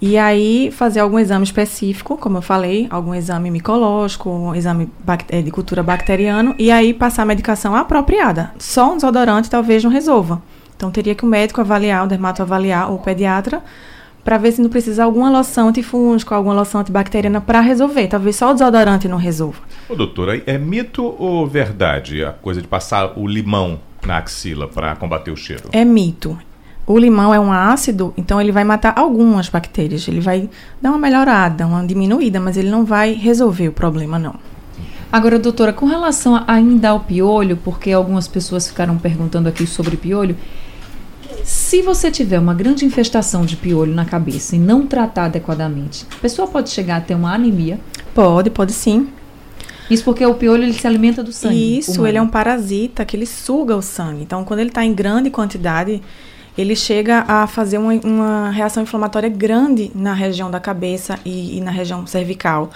E 0.00 0.18
aí 0.18 0.70
fazer 0.70 1.00
algum 1.00 1.18
exame 1.18 1.44
específico, 1.44 2.16
como 2.16 2.38
eu 2.38 2.42
falei, 2.42 2.86
algum 2.90 3.14
exame 3.14 3.50
micológico, 3.50 4.28
um 4.28 4.54
exame 4.54 4.90
eh, 5.28 5.40
de 5.40 5.50
cultura 5.50 5.82
bacteriano, 5.82 6.54
e 6.58 6.70
aí 6.70 6.92
passar 6.92 7.22
a 7.22 7.26
medicação 7.26 7.74
apropriada. 7.74 8.52
Só 8.58 8.92
um 8.92 8.96
desodorante 8.96 9.48
talvez 9.48 9.82
não 9.82 9.90
resolva. 9.90 10.42
Então 10.76 10.90
teria 10.90 11.14
que 11.14 11.24
o 11.24 11.28
médico 11.28 11.60
avaliar, 11.60 12.04
o 12.04 12.08
dermato 12.08 12.42
avaliar, 12.42 12.90
ou 12.90 12.96
o 12.96 12.98
pediatra, 12.98 13.62
para 14.24 14.38
ver 14.38 14.52
se 14.52 14.62
não 14.62 14.70
precisa 14.70 15.04
alguma 15.04 15.30
loção 15.30 15.68
antifúngica, 15.68 16.34
alguma 16.34 16.54
loção 16.54 16.80
antibacteriana 16.80 17.40
para 17.40 17.60
resolver. 17.60 18.08
Talvez 18.08 18.36
só 18.36 18.50
o 18.50 18.54
desodorante 18.54 19.06
não 19.06 19.18
resolva. 19.18 19.58
Ô, 19.88 19.94
doutora, 19.94 20.42
é 20.46 20.56
mito 20.56 21.14
ou 21.18 21.46
verdade 21.46 22.24
a 22.24 22.32
coisa 22.32 22.62
de 22.62 22.66
passar 22.66 23.18
o 23.18 23.26
limão 23.26 23.78
na 24.04 24.16
axila 24.16 24.66
para 24.66 24.96
combater 24.96 25.30
o 25.30 25.36
cheiro? 25.36 25.64
É 25.72 25.84
mito. 25.84 26.38
O 26.86 26.98
limão 26.98 27.32
é 27.32 27.40
um 27.40 27.50
ácido, 27.50 28.12
então 28.16 28.40
ele 28.40 28.52
vai 28.52 28.64
matar 28.64 28.94
algumas 28.98 29.48
bactérias. 29.48 30.06
Ele 30.06 30.20
vai 30.20 30.48
dar 30.80 30.90
uma 30.90 30.98
melhorada, 30.98 31.66
uma 31.66 31.86
diminuída, 31.86 32.40
mas 32.40 32.56
ele 32.56 32.70
não 32.70 32.84
vai 32.84 33.12
resolver 33.12 33.68
o 33.68 33.72
problema, 33.72 34.18
não. 34.18 34.34
Agora, 35.10 35.38
doutora, 35.38 35.72
com 35.72 35.86
relação 35.86 36.42
ainda 36.46 36.88
ao 36.90 37.00
piolho, 37.00 37.56
porque 37.56 37.92
algumas 37.92 38.26
pessoas 38.26 38.68
ficaram 38.68 38.98
perguntando 38.98 39.48
aqui 39.48 39.66
sobre 39.66 39.96
piolho, 39.96 40.36
se 41.44 41.82
você 41.82 42.10
tiver 42.10 42.38
uma 42.38 42.54
grande 42.54 42.84
infestação 42.84 43.44
de 43.44 43.56
piolho 43.56 43.94
na 43.94 44.04
cabeça 44.04 44.56
e 44.56 44.58
não 44.58 44.86
tratar 44.86 45.26
adequadamente, 45.26 46.06
a 46.16 46.20
pessoa 46.20 46.48
pode 46.48 46.70
chegar 46.70 46.96
a 46.96 47.00
ter 47.00 47.14
uma 47.14 47.34
anemia? 47.34 47.78
Pode, 48.14 48.48
pode 48.50 48.72
sim. 48.72 49.08
Isso 49.90 50.02
porque 50.02 50.24
o 50.24 50.34
piolho 50.34 50.62
ele 50.62 50.72
se 50.72 50.86
alimenta 50.86 51.22
do 51.22 51.32
sangue. 51.32 51.78
Isso, 51.78 51.92
humano. 51.92 52.08
ele 52.08 52.18
é 52.18 52.22
um 52.22 52.28
parasita 52.28 53.04
que 53.04 53.14
ele 53.14 53.26
suga 53.26 53.76
o 53.76 53.82
sangue. 53.82 54.22
Então, 54.22 54.42
quando 54.44 54.60
ele 54.60 54.70
está 54.70 54.82
em 54.82 54.94
grande 54.94 55.28
quantidade, 55.28 56.00
ele 56.56 56.74
chega 56.74 57.24
a 57.28 57.46
fazer 57.46 57.78
uma, 57.78 57.92
uma, 58.04 58.50
reação 58.50 58.82
inflamatória 58.82 59.28
grande 59.28 59.90
na 59.94 60.14
região 60.14 60.50
da 60.50 60.60
cabeça 60.60 61.18
e, 61.24 61.58
e, 61.58 61.60
na 61.60 61.70
região 61.70 62.06
cervical. 62.06 62.70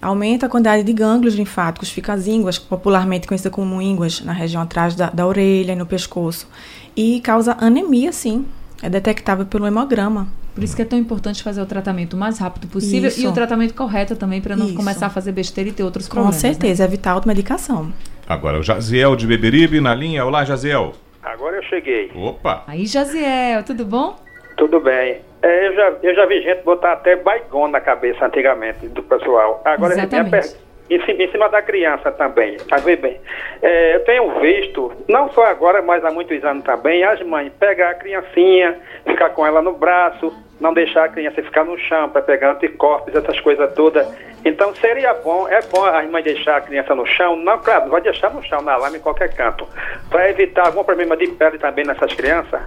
Aumenta 0.00 0.46
a 0.46 0.48
quantidade 0.48 0.84
de 0.84 0.92
gânglios 0.92 1.34
linfáticos, 1.34 1.90
fica 1.90 2.12
as 2.12 2.26
ínguas, 2.26 2.58
popularmente 2.58 3.26
conhecida 3.26 3.50
como 3.50 3.82
ínguas, 3.82 4.20
na 4.20 4.32
região 4.32 4.62
atrás 4.62 4.94
da, 4.94 5.10
da 5.10 5.26
orelha 5.26 5.72
e 5.72 5.76
no 5.76 5.86
pescoço. 5.86 6.48
E 6.96 7.20
causa 7.20 7.56
anemia, 7.60 8.12
sim. 8.12 8.46
É 8.80 8.88
detectável 8.88 9.44
pelo 9.44 9.66
hemograma. 9.66 10.28
Por 10.54 10.64
isso 10.64 10.74
que 10.74 10.82
é 10.82 10.84
tão 10.84 10.98
importante 10.98 11.42
fazer 11.42 11.60
o 11.60 11.66
tratamento 11.66 12.14
o 12.14 12.16
mais 12.16 12.38
rápido 12.38 12.66
possível 12.68 13.08
isso. 13.08 13.20
e 13.20 13.26
o 13.26 13.32
tratamento 13.32 13.74
correto 13.74 14.16
também, 14.16 14.40
para 14.40 14.56
não 14.56 14.66
isso. 14.66 14.74
começar 14.74 15.06
a 15.06 15.10
fazer 15.10 15.32
besteira 15.32 15.70
e 15.70 15.72
ter 15.72 15.82
outros 15.84 16.08
problemas. 16.08 16.34
Com 16.34 16.40
certeza, 16.40 16.82
né? 16.82 16.88
evitar 16.88 17.10
a 17.10 17.14
automedicação. 17.14 17.92
Agora, 18.28 18.58
o 18.58 18.62
Jaziel 18.62 19.14
de 19.16 19.26
Beberibe 19.26 19.80
na 19.80 19.94
linha. 19.94 20.24
Olá, 20.24 20.44
Jaziel. 20.44 20.94
Agora 21.22 21.56
eu 21.56 21.62
cheguei. 21.62 22.10
Opa! 22.14 22.64
Aí, 22.66 22.86
Jaziel, 22.86 23.62
tudo 23.64 23.84
bom? 23.84 24.16
Tudo 24.56 24.80
bem. 24.80 25.27
É, 25.42 25.68
eu, 25.68 25.74
já, 25.74 25.92
eu 26.02 26.14
já 26.14 26.26
vi 26.26 26.42
gente 26.42 26.62
botar 26.62 26.92
até 26.92 27.16
baigão 27.16 27.68
na 27.68 27.80
cabeça 27.80 28.26
antigamente 28.26 28.88
do 28.88 29.02
pessoal. 29.02 29.60
Agora, 29.64 29.94
Exatamente. 29.94 30.30
minha. 30.30 30.68
Em 30.90 31.30
cima, 31.30 31.50
da 31.50 31.60
criança 31.60 32.10
também. 32.10 32.56
A 32.70 32.78
ver 32.78 32.96
bem. 32.96 33.20
É, 33.60 33.96
eu 33.96 34.04
tenho 34.04 34.40
visto, 34.40 34.90
não 35.06 35.30
só 35.32 35.44
agora, 35.44 35.82
mas 35.82 36.02
há 36.02 36.10
muitos 36.10 36.42
anos 36.42 36.64
também, 36.64 37.04
as 37.04 37.20
mães 37.22 37.52
pegar 37.60 37.90
a 37.90 37.94
criancinha, 37.94 38.78
ficar 39.06 39.28
com 39.30 39.46
ela 39.46 39.60
no 39.60 39.72
braço, 39.72 40.32
não 40.58 40.72
deixar 40.72 41.04
a 41.04 41.08
criança 41.10 41.42
ficar 41.42 41.64
no 41.64 41.78
chão 41.78 42.08
para 42.08 42.22
pegar 42.22 42.52
anticorpos, 42.52 43.14
essas 43.14 43.38
coisas 43.40 43.70
todas. 43.74 44.08
Então 44.44 44.74
seria 44.76 45.12
bom, 45.12 45.46
é 45.46 45.60
bom 45.60 45.84
a 45.84 46.02
mãe 46.04 46.22
deixar 46.22 46.56
a 46.56 46.60
criança 46.62 46.94
no 46.94 47.04
chão, 47.04 47.36
não, 47.36 47.58
claro, 47.58 47.82
não 47.82 47.90
vai 47.90 48.00
deixar 48.00 48.32
no 48.32 48.42
chão, 48.42 48.62
na 48.62 48.76
lama, 48.78 48.96
em 48.96 49.00
qualquer 49.00 49.34
canto, 49.34 49.68
para 50.08 50.30
evitar 50.30 50.66
algum 50.66 50.82
problema 50.82 51.16
de 51.18 51.26
pele 51.26 51.58
também 51.58 51.84
nessas 51.84 52.14
crianças. 52.14 52.62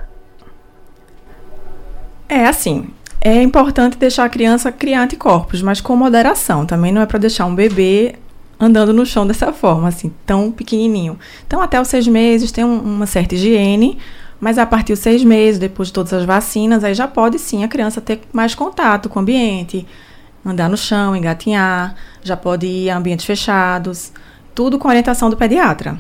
É 2.34 2.48
assim, 2.48 2.88
é 3.20 3.44
importante 3.44 3.98
deixar 3.98 4.24
a 4.24 4.30
criança 4.30 4.72
criar 4.72 5.04
anticorpos, 5.04 5.62
mas 5.62 5.82
com 5.82 5.98
moderação. 5.98 6.66
Também 6.66 6.90
não 6.90 7.02
é 7.02 7.06
para 7.06 7.20
deixar 7.20 7.46
um 7.46 7.54
bebê 7.54 8.16
andando 8.58 8.94
no 8.94 9.06
chão 9.06 9.28
dessa 9.28 9.52
forma, 9.52 9.90
assim, 9.90 10.14
tão 10.26 10.50
pequenininho. 10.50 11.20
Então, 11.46 11.62
até 11.62 11.82
os 11.82 11.90
seis 11.90 12.08
meses 12.08 12.50
tem 12.50 12.64
um, 12.64 12.80
uma 12.80 13.06
certa 13.06 13.36
higiene, 13.36 13.98
mas 14.40 14.58
a 14.58 14.66
partir 14.66 14.94
dos 14.94 15.02
seis 15.02 15.26
meses, 15.26 15.60
depois 15.60 15.90
de 15.90 15.94
todas 15.94 16.14
as 16.14 16.24
vacinas, 16.24 16.86
aí 16.86 16.94
já 16.94 17.06
pode 17.06 17.38
sim 17.38 17.66
a 17.66 17.68
criança 17.68 18.00
ter 18.00 18.22
mais 18.32 18.56
contato 18.56 19.10
com 19.10 19.20
o 19.20 19.22
ambiente, 19.24 19.86
andar 20.46 20.70
no 20.70 20.78
chão, 20.78 21.14
engatinhar, 21.14 21.96
já 22.24 22.38
pode 22.38 22.66
ir 22.66 22.90
a 22.90 22.98
ambientes 22.98 23.26
fechados, 23.26 24.14
tudo 24.56 24.80
com 24.80 24.88
orientação 24.88 25.30
do 25.30 25.36
pediatra. 25.36 26.00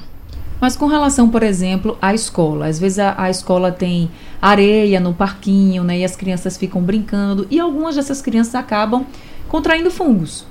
Mas 0.62 0.76
com 0.76 0.86
relação, 0.86 1.28
por 1.28 1.41
exemplo, 1.41 1.97
à 2.00 2.13
escola, 2.13 2.67
às 2.67 2.78
vezes 2.78 3.00
a, 3.00 3.15
a, 3.17 3.32
escola 3.32 3.71
tem 3.71 4.12
areia 4.39 5.00
no 5.00 5.12
parquinho, 5.12 5.84
né, 5.84 5.97
e 5.97 6.06
as 6.06 6.15
crianças 6.15 6.56
ficam 6.56 6.84
brincando, 6.84 7.47
e 7.50 7.60
algumas 7.60 7.95
dessas 7.95 8.21
crianças 8.21 8.54
acabam 8.54 9.04
contraindo 9.50 9.89
fungos. 9.89 10.45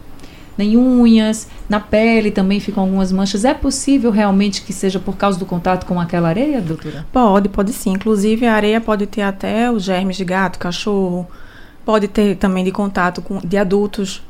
Nem 0.58 0.76
unhas, 0.76 1.48
na 1.68 1.78
pele 1.78 2.32
também 2.32 2.58
ficam 2.58 2.82
algumas 2.82 3.12
manchas. 3.12 3.44
É 3.44 3.54
possível 3.54 4.10
realmente 4.10 4.62
que 4.62 4.72
seja 4.72 4.98
por 4.98 5.16
causa 5.16 5.38
do 5.38 5.46
contato 5.46 5.86
com 5.86 5.98
aquela 5.98 6.28
areia, 6.28 6.60
doutora? 6.60 7.06
Pode, 7.10 7.48
pode 7.48 7.72
sim. 7.72 7.92
Inclusive, 7.92 8.44
a 8.46 8.54
areia 8.54 8.80
pode 8.80 9.06
ter 9.06 9.22
até 9.22 9.70
os 9.70 9.84
germes 9.84 10.16
de 10.18 10.24
gato, 10.24 10.58
cachorro, 10.58 11.26
pode 11.82 12.08
ter 12.08 12.36
também 12.36 12.62
de 12.62 12.72
contato 12.72 13.22
com, 13.22 13.38
de 13.38 13.56
adultos 13.56 14.22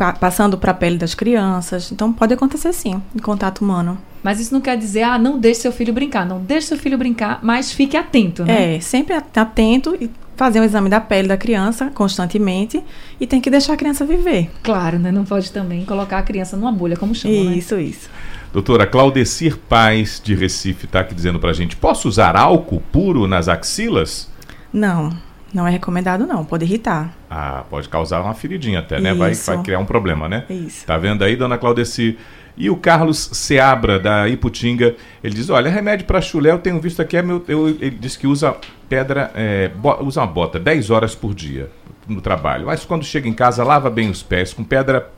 pa, 0.00 0.14
passando 0.14 0.56
para 0.56 0.70
a 0.70 0.74
pele 0.74 0.96
das 0.96 1.14
crianças. 1.14 1.92
Então, 1.92 2.10
pode 2.10 2.32
acontecer 2.32 2.72
sim, 2.72 3.02
em 3.14 3.18
contato 3.18 3.60
humano. 3.60 3.98
Mas 4.22 4.40
isso 4.40 4.54
não 4.54 4.60
quer 4.60 4.78
dizer, 4.78 5.02
ah, 5.02 5.18
não 5.18 5.38
deixe 5.38 5.60
seu 5.60 5.72
filho 5.72 5.92
brincar. 5.92 6.24
Não 6.24 6.40
deixe 6.40 6.68
seu 6.68 6.78
filho 6.78 6.96
brincar, 6.96 7.40
mas 7.42 7.70
fique 7.70 7.96
atento, 7.96 8.42
né? 8.44 8.76
É, 8.76 8.80
sempre 8.80 9.14
atento 9.14 9.94
e 10.00 10.10
fazer 10.36 10.58
um 10.58 10.64
exame 10.64 10.88
da 10.88 11.00
pele 11.00 11.28
da 11.28 11.36
criança 11.36 11.90
constantemente 11.94 12.82
e 13.20 13.26
tem 13.26 13.42
que 13.42 13.50
deixar 13.50 13.74
a 13.74 13.76
criança 13.76 14.06
viver. 14.06 14.50
Claro, 14.62 14.98
né? 14.98 15.12
Não 15.12 15.24
pode 15.24 15.52
também 15.52 15.84
colocar 15.84 16.18
a 16.18 16.22
criança 16.22 16.56
numa 16.56 16.72
bolha, 16.72 16.96
como 16.96 17.14
chama, 17.14 17.34
né? 17.34 17.56
Isso, 17.56 17.76
né? 17.76 17.82
isso. 17.82 18.08
Doutora 18.50 18.86
Claudecir 18.86 19.58
Paz, 19.58 20.20
de 20.24 20.34
Recife, 20.34 20.86
está 20.86 21.00
aqui 21.00 21.14
dizendo 21.14 21.38
para 21.38 21.50
a 21.50 21.52
gente, 21.52 21.76
posso 21.76 22.08
usar 22.08 22.36
álcool 22.36 22.82
puro 22.90 23.26
nas 23.26 23.48
axilas? 23.48 24.30
Não, 24.72 25.14
não 25.52 25.66
é 25.66 25.70
recomendado 25.70 26.26
não, 26.26 26.44
pode 26.44 26.64
irritar. 26.64 27.14
Ah, 27.28 27.64
pode 27.68 27.88
causar 27.88 28.20
uma 28.22 28.34
feridinha 28.34 28.78
até, 28.80 29.00
né? 29.00 29.14
Vai, 29.14 29.34
vai 29.34 29.62
criar 29.62 29.78
um 29.78 29.84
problema, 29.84 30.28
né? 30.28 30.44
Isso. 30.48 30.86
Tá 30.86 30.96
vendo 30.96 31.22
aí, 31.22 31.36
dona 31.36 31.58
Claudecir? 31.58 32.16
E 32.56 32.68
o 32.68 32.76
Carlos 32.76 33.30
Seabra, 33.32 33.98
da 33.98 34.28
Iputinga, 34.28 34.94
ele 35.22 35.34
diz: 35.34 35.48
Olha, 35.48 35.70
remédio 35.70 36.06
para 36.06 36.20
chulé, 36.20 36.50
eu 36.50 36.58
tenho 36.58 36.80
visto 36.80 37.00
aqui, 37.00 37.16
é 37.16 37.22
meu, 37.22 37.42
eu, 37.48 37.68
ele 37.68 37.90
diz 37.90 38.16
que 38.16 38.26
usa 38.26 38.56
pedra, 38.88 39.30
é, 39.34 39.68
bo, 39.68 40.02
usa 40.04 40.20
uma 40.20 40.26
bota 40.26 40.58
10 40.58 40.90
horas 40.90 41.14
por 41.14 41.34
dia 41.34 41.70
no 42.06 42.20
trabalho. 42.20 42.66
Mas 42.66 42.84
quando 42.84 43.04
chega 43.04 43.28
em 43.28 43.32
casa, 43.32 43.64
lava 43.64 43.88
bem 43.88 44.10
os 44.10 44.22
pés 44.22 44.52
com 44.52 44.64
pedra 44.64 45.10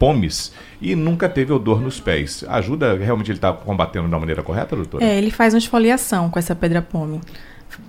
pomes 0.00 0.52
e 0.80 0.96
nunca 0.96 1.28
teve 1.28 1.52
odor 1.52 1.80
nos 1.80 2.00
pés. 2.00 2.44
Ajuda 2.48 2.96
realmente 2.96 3.30
ele 3.30 3.38
está 3.38 3.52
combatendo 3.52 4.08
da 4.08 4.18
maneira 4.18 4.42
correta, 4.42 4.74
doutora? 4.74 5.04
É, 5.04 5.18
ele 5.18 5.30
faz 5.30 5.52
uma 5.52 5.58
esfoliação 5.58 6.30
com 6.30 6.38
essa 6.38 6.54
pedra 6.54 6.80
pome 6.80 7.20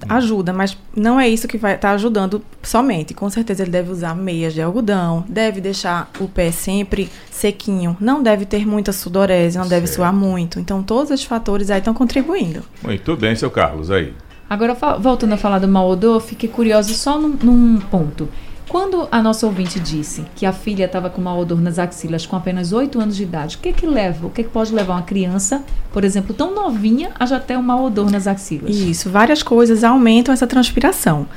ajuda, 0.08 0.54
mas 0.54 0.78
não 0.96 1.20
é 1.20 1.28
isso 1.28 1.48
que 1.48 1.58
vai 1.58 1.76
estar 1.76 1.90
tá 1.90 1.94
ajudando 1.94 2.42
somente. 2.64 3.14
Com 3.14 3.30
certeza 3.30 3.64
ele 3.64 3.72
deve 3.72 3.92
usar 3.92 4.16
meias 4.16 4.54
de 4.54 4.62
algodão, 4.62 5.24
deve 5.28 5.62
deixar 5.62 6.10
o 6.20 6.28
pé 6.28 6.52
sempre 6.52 7.10
sequinho, 7.30 7.96
não 8.00 8.22
deve 8.22 8.46
ter 8.46 8.66
muita 8.66 8.92
sudorese, 8.92 9.58
não 9.58 9.66
certo. 9.66 9.82
deve 9.82 9.88
suar 9.88 10.14
muito. 10.14 10.60
Então 10.60 10.84
todos 10.84 11.12
esses 11.12 11.26
fatores 11.26 11.70
aí 11.70 11.80
estão 11.80 11.94
contribuindo. 11.94 12.64
Muito 12.84 13.16
bem, 13.16 13.36
seu 13.36 13.50
Carlos, 13.50 13.92
aí. 13.92 14.14
Agora 14.50 14.76
voltando 15.00 15.34
a 15.34 15.38
falar 15.38 15.60
do 15.60 15.68
mau 15.68 15.90
odor, 15.90 16.20
fiquei 16.20 16.50
curiosa 16.50 16.94
só 16.94 17.18
num, 17.18 17.30
num 17.42 17.80
ponto. 17.80 18.28
Quando 18.72 19.06
a 19.12 19.22
nossa 19.22 19.46
ouvinte 19.46 19.82
disse 19.82 20.24
que 20.34 20.46
a 20.46 20.54
filha 20.54 20.86
estava 20.86 21.10
com 21.10 21.22
mau 21.22 21.38
odor 21.38 21.60
nas 21.60 21.78
axilas 21.78 22.26
com 22.26 22.38
apenas 22.38 22.72
8 22.72 23.02
anos 23.02 23.18
de 23.18 23.24
idade, 23.24 23.58
o 23.58 23.60
que 23.60 23.74
que 23.74 23.86
leva? 23.86 24.28
O 24.28 24.30
que, 24.30 24.46
que 24.46 24.50
pode 24.50 24.74
levar 24.74 24.94
uma 24.94 25.02
criança, 25.02 25.62
por 25.92 26.06
exemplo, 26.06 26.34
tão 26.34 26.56
novinha, 26.56 27.12
a 27.20 27.26
já 27.26 27.38
ter 27.38 27.58
um 27.58 27.62
mau 27.62 27.84
odor 27.84 28.10
nas 28.10 28.28
axilas? 28.28 28.74
Isso, 28.74 29.10
várias 29.10 29.44
coisas 29.44 29.84
aumentam 29.84 30.34
essa 30.34 30.48
transpiração. 30.48 31.28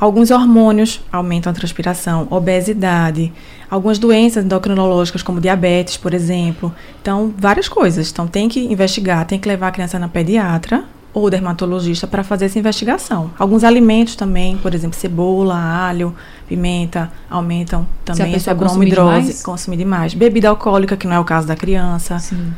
Alguns 0.00 0.30
hormônios 0.30 1.02
aumentam 1.12 1.50
a 1.50 1.54
transpiração, 1.54 2.26
obesidade, 2.30 3.30
algumas 3.70 3.98
doenças 3.98 4.42
endocrinológicas, 4.42 5.22
como 5.22 5.38
diabetes, 5.38 5.98
por 5.98 6.14
exemplo. 6.14 6.74
Então, 7.02 7.34
várias 7.36 7.68
coisas. 7.68 8.10
Então, 8.10 8.26
tem 8.26 8.48
que 8.48 8.58
investigar, 8.58 9.26
tem 9.26 9.38
que 9.38 9.46
levar 9.46 9.68
a 9.68 9.70
criança 9.70 9.98
na 9.98 10.08
pediatra 10.08 10.82
ou 11.12 11.28
dermatologista 11.28 12.06
para 12.06 12.22
fazer 12.22 12.46
essa 12.46 12.58
investigação. 12.58 13.30
Alguns 13.38 13.64
alimentos 13.64 14.14
também, 14.14 14.56
por 14.56 14.74
exemplo, 14.74 14.96
cebola, 14.96 15.56
alho, 15.56 16.14
pimenta, 16.50 17.12
aumentam 17.30 17.86
também 18.04 18.34
essa 18.34 18.52
bromidrose, 18.52 19.20
demais? 19.20 19.42
consumir 19.44 19.76
demais. 19.76 20.14
Bebida 20.14 20.48
alcoólica, 20.48 20.96
que 20.96 21.06
não 21.06 21.14
é 21.14 21.20
o 21.20 21.24
caso 21.24 21.46
da 21.46 21.54
criança. 21.54 22.18
Sim. 22.18 22.52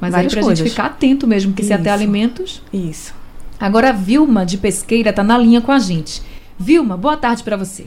Mas 0.00 0.12
aí 0.12 0.28
pra 0.28 0.40
coisas. 0.40 0.58
gente 0.58 0.70
ficar 0.70 0.86
atento 0.86 1.28
mesmo, 1.28 1.54
que 1.54 1.62
se 1.62 1.72
até 1.72 1.90
alimentos. 1.90 2.60
Isso. 2.72 3.14
Agora 3.60 3.90
a 3.90 3.92
Vilma 3.92 4.44
de 4.44 4.58
Pesqueira 4.58 5.10
está 5.10 5.22
na 5.22 5.38
linha 5.38 5.60
com 5.60 5.70
a 5.70 5.78
gente. 5.78 6.20
Vilma, 6.58 6.96
boa 6.96 7.16
tarde 7.16 7.44
para 7.44 7.56
você. 7.56 7.86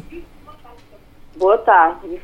Boa 1.36 1.58
tarde. 1.58 2.22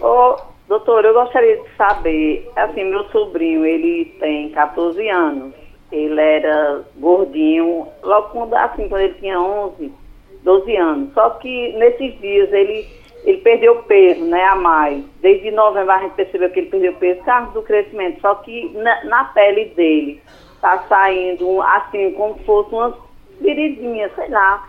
Ô, 0.00 0.36
doutor, 0.66 1.04
eu 1.04 1.12
gostaria 1.12 1.56
de 1.56 1.76
saber, 1.76 2.50
assim, 2.56 2.84
meu 2.84 3.04
sobrinho, 3.10 3.66
ele 3.66 4.16
tem 4.18 4.48
14 4.50 5.10
anos. 5.10 5.52
Ele 5.90 6.18
era 6.18 6.80
gordinho, 6.98 7.86
logo 8.02 8.28
quando, 8.28 8.54
assim, 8.54 8.88
quando 8.88 9.02
ele 9.02 9.14
tinha 9.14 9.38
11, 9.38 9.92
12 10.42 10.76
anos. 10.76 11.14
Só 11.14 11.30
que 11.30 11.72
nesses 11.74 12.18
dias 12.20 12.52
ele, 12.52 12.86
ele 13.24 13.38
perdeu 13.38 13.82
peso, 13.82 14.24
né, 14.24 14.44
a 14.44 14.56
mais. 14.56 15.04
Desde 15.20 15.50
novembro 15.50 15.92
a 15.92 15.98
gente 16.00 16.14
percebeu 16.14 16.50
que 16.50 16.60
ele 16.60 16.70
perdeu 16.70 16.94
peso 16.94 17.18
por 17.20 17.26
causa 17.26 17.52
do 17.52 17.62
crescimento. 17.62 18.20
Só 18.20 18.34
que 18.36 18.70
na, 18.74 19.04
na 19.04 19.24
pele 19.24 19.66
dele 19.76 20.20
tá 20.60 20.84
saindo, 20.88 21.60
assim, 21.62 22.12
como 22.12 22.38
se 22.38 22.44
fosse 22.44 22.72
umas 22.72 22.94
viridinhas, 23.40 24.12
sei 24.14 24.28
lá 24.28 24.68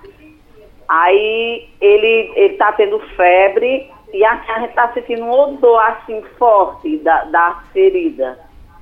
Aí 0.88 1.70
ele, 1.82 2.32
ele 2.36 2.54
tá 2.56 2.72
tendo 2.74 3.00
febre 3.16 3.90
e 4.14 4.24
a, 4.24 4.42
a 4.48 4.60
gente 4.60 4.74
tá 4.74 4.92
sentindo 4.94 5.24
um 5.24 5.32
odor 5.32 5.80
assim 5.82 6.22
forte 6.38 6.98
da, 6.98 7.24
da 7.26 7.64
ferida. 7.72 8.38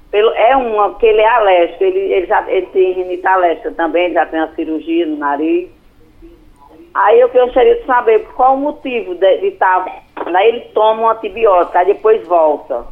Pelo, 0.10 0.30
é 0.32 0.56
uma, 0.58 0.90
porque 0.90 1.06
ele 1.06 1.22
é 1.22 1.30
alérgico, 1.30 1.84
ele, 1.84 2.00
ele 2.00 2.28
já 2.28 2.44
ele 2.52 2.66
tem 2.68 2.92
rinite 2.92 3.26
alérgica 3.26 3.72
também, 3.72 4.12
já 4.12 4.26
tem 4.26 4.42
uma 4.42 4.54
cirurgia 4.56 5.06
no 5.06 5.18
nariz. 5.18 5.70
Aí 6.94 7.20
eu 7.20 7.30
gostaria 7.30 7.76
de 7.76 7.86
saber 7.86 8.20
qual 8.36 8.56
o 8.56 8.60
motivo 8.60 9.16
de 9.16 9.48
estar. 9.48 9.86
Tá, 9.86 10.02
aí 10.38 10.48
ele 10.48 10.60
toma 10.74 11.02
um 11.02 11.10
antibiótico, 11.10 11.78
aí 11.78 11.86
depois 11.86 12.26
volta. 12.28 12.86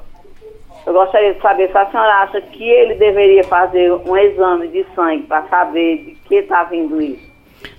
Eu 0.85 0.93
gostaria 0.93 1.33
de 1.33 1.41
saber 1.41 1.69
se 1.69 1.77
a 1.77 1.85
senhora 1.91 2.13
acha 2.23 2.41
que 2.41 2.63
ele 2.63 2.95
deveria 2.95 3.43
fazer 3.43 3.91
um 3.91 4.15
exame 4.15 4.69
de 4.69 4.85
sangue 4.95 5.23
para 5.23 5.45
saber 5.47 6.05
de 6.05 6.11
que 6.27 6.35
está 6.35 6.63
vindo 6.63 7.01
isso. 7.01 7.29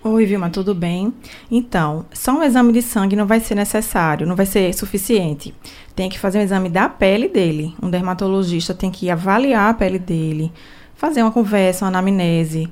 Oi, 0.04 0.26
Vilma, 0.26 0.50
tudo 0.50 0.74
bem? 0.74 1.12
Então, 1.50 2.04
só 2.12 2.32
um 2.32 2.42
exame 2.42 2.72
de 2.72 2.82
sangue 2.82 3.16
não 3.16 3.26
vai 3.26 3.40
ser 3.40 3.54
necessário, 3.54 4.26
não 4.26 4.36
vai 4.36 4.44
ser 4.44 4.72
suficiente. 4.74 5.54
Tem 5.96 6.10
que 6.10 6.18
fazer 6.18 6.38
um 6.38 6.42
exame 6.42 6.68
da 6.68 6.88
pele 6.88 7.28
dele. 7.28 7.74
Um 7.82 7.88
dermatologista 7.88 8.74
tem 8.74 8.90
que 8.90 9.10
avaliar 9.10 9.70
a 9.70 9.74
pele 9.74 9.98
dele, 9.98 10.52
fazer 10.94 11.22
uma 11.22 11.32
conversa, 11.32 11.84
uma 11.84 11.88
anamnese, 11.88 12.68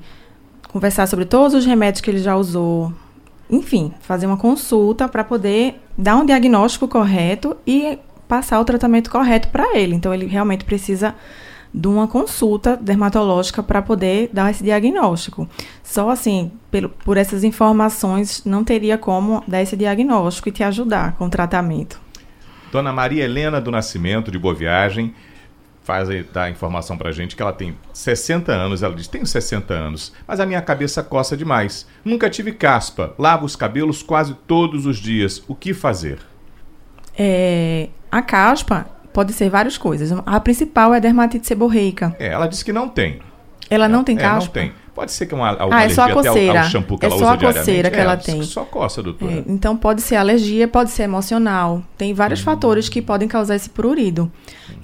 conversar 0.71 1.07
sobre 1.07 1.25
todos 1.25 1.55
os 1.55 1.65
remédios 1.65 2.01
que 2.01 2.11
ele 2.11 2.19
já 2.19 2.35
usou. 2.35 2.93
Enfim, 3.49 3.93
fazer 4.01 4.25
uma 4.27 4.37
consulta 4.37 5.07
para 5.07 5.23
poder 5.23 5.81
dar 5.97 6.15
um 6.15 6.25
diagnóstico 6.25 6.87
correto 6.87 7.57
e 7.65 7.97
passar 8.27 8.59
o 8.59 8.65
tratamento 8.65 9.09
correto 9.09 9.47
para 9.47 9.75
ele. 9.77 9.95
Então, 9.95 10.13
ele 10.13 10.27
realmente 10.27 10.63
precisa 10.63 11.15
de 11.73 11.87
uma 11.87 12.07
consulta 12.07 12.75
dermatológica 12.75 13.61
para 13.61 13.81
poder 13.81 14.29
dar 14.33 14.49
esse 14.51 14.63
diagnóstico. 14.63 15.47
Só 15.83 16.09
assim, 16.09 16.51
por, 16.71 16.89
por 16.89 17.17
essas 17.17 17.43
informações, 17.43 18.43
não 18.45 18.63
teria 18.63 18.97
como 18.97 19.43
dar 19.47 19.61
esse 19.61 19.75
diagnóstico 19.75 20.49
e 20.49 20.51
te 20.51 20.63
ajudar 20.63 21.13
com 21.13 21.25
o 21.25 21.29
tratamento. 21.29 21.99
Dona 22.71 22.91
Maria 22.91 23.23
Helena 23.23 23.59
do 23.59 23.71
Nascimento, 23.71 24.31
de 24.31 24.37
Boa 24.37 24.53
Viagem, 24.53 25.13
faz 25.89 26.07
dar 26.31 26.43
a 26.43 26.49
informação 26.51 26.95
para 26.95 27.09
a 27.09 27.11
gente 27.11 27.35
que 27.35 27.41
ela 27.41 27.51
tem 27.51 27.75
60 27.91 28.51
anos. 28.51 28.83
Ela 28.83 28.93
diz: 28.93 29.07
Tenho 29.07 29.25
60 29.25 29.73
anos, 29.73 30.13
mas 30.27 30.39
a 30.39 30.45
minha 30.45 30.61
cabeça 30.61 31.01
coça 31.01 31.35
demais. 31.35 31.87
Nunca 32.05 32.29
tive 32.29 32.51
caspa. 32.51 33.15
Lavo 33.17 33.43
os 33.43 33.55
cabelos 33.55 34.03
quase 34.03 34.35
todos 34.45 34.85
os 34.85 34.97
dias. 34.97 35.43
O 35.47 35.55
que 35.55 35.73
fazer? 35.73 36.19
É, 37.17 37.89
a 38.11 38.21
caspa 38.21 38.85
pode 39.11 39.33
ser 39.33 39.49
várias 39.49 39.79
coisas. 39.79 40.11
A 40.27 40.39
principal 40.39 40.93
é 40.93 40.97
a 40.97 40.99
dermatite 40.99 41.47
seborreica. 41.47 42.15
É, 42.19 42.27
ela 42.27 42.45
disse 42.45 42.63
que 42.63 42.71
não 42.71 42.87
tem. 42.87 43.19
Ela 43.67 43.89
não 43.89 44.03
tem 44.03 44.15
caspa? 44.15 44.59
É, 44.59 44.65
não 44.65 44.69
tem. 44.69 44.79
Pode 44.99 45.13
ser 45.13 45.27
que 45.27 45.33
é 45.33 45.37
uma, 45.37 45.65
uma 45.65 45.77
ah, 45.77 45.83
é 45.85 45.89
só 45.89 46.03
a 46.03 46.11
coceira. 46.11 46.59
Ao, 46.59 46.65
ao 46.65 46.69
shampoo 46.69 46.97
que 46.97 47.05
é 47.05 47.07
ela 47.07 47.17
só 47.17 47.23
usa 47.23 47.33
a 47.33 47.53
coceira 47.53 47.89
que 47.89 47.95
é, 47.95 48.01
ela 48.01 48.17
tem. 48.17 48.43
Só 48.43 48.65
coça, 48.65 49.01
doutora. 49.01 49.31
É, 49.31 49.43
então 49.47 49.77
pode 49.77 50.01
ser 50.01 50.17
alergia, 50.17 50.67
pode 50.67 50.91
ser 50.91 51.03
emocional. 51.03 51.81
Tem 51.97 52.13
vários 52.13 52.41
uhum. 52.41 52.45
fatores 52.47 52.89
que 52.89 53.01
podem 53.01 53.25
causar 53.25 53.55
esse 53.55 53.69
prurido. 53.69 54.29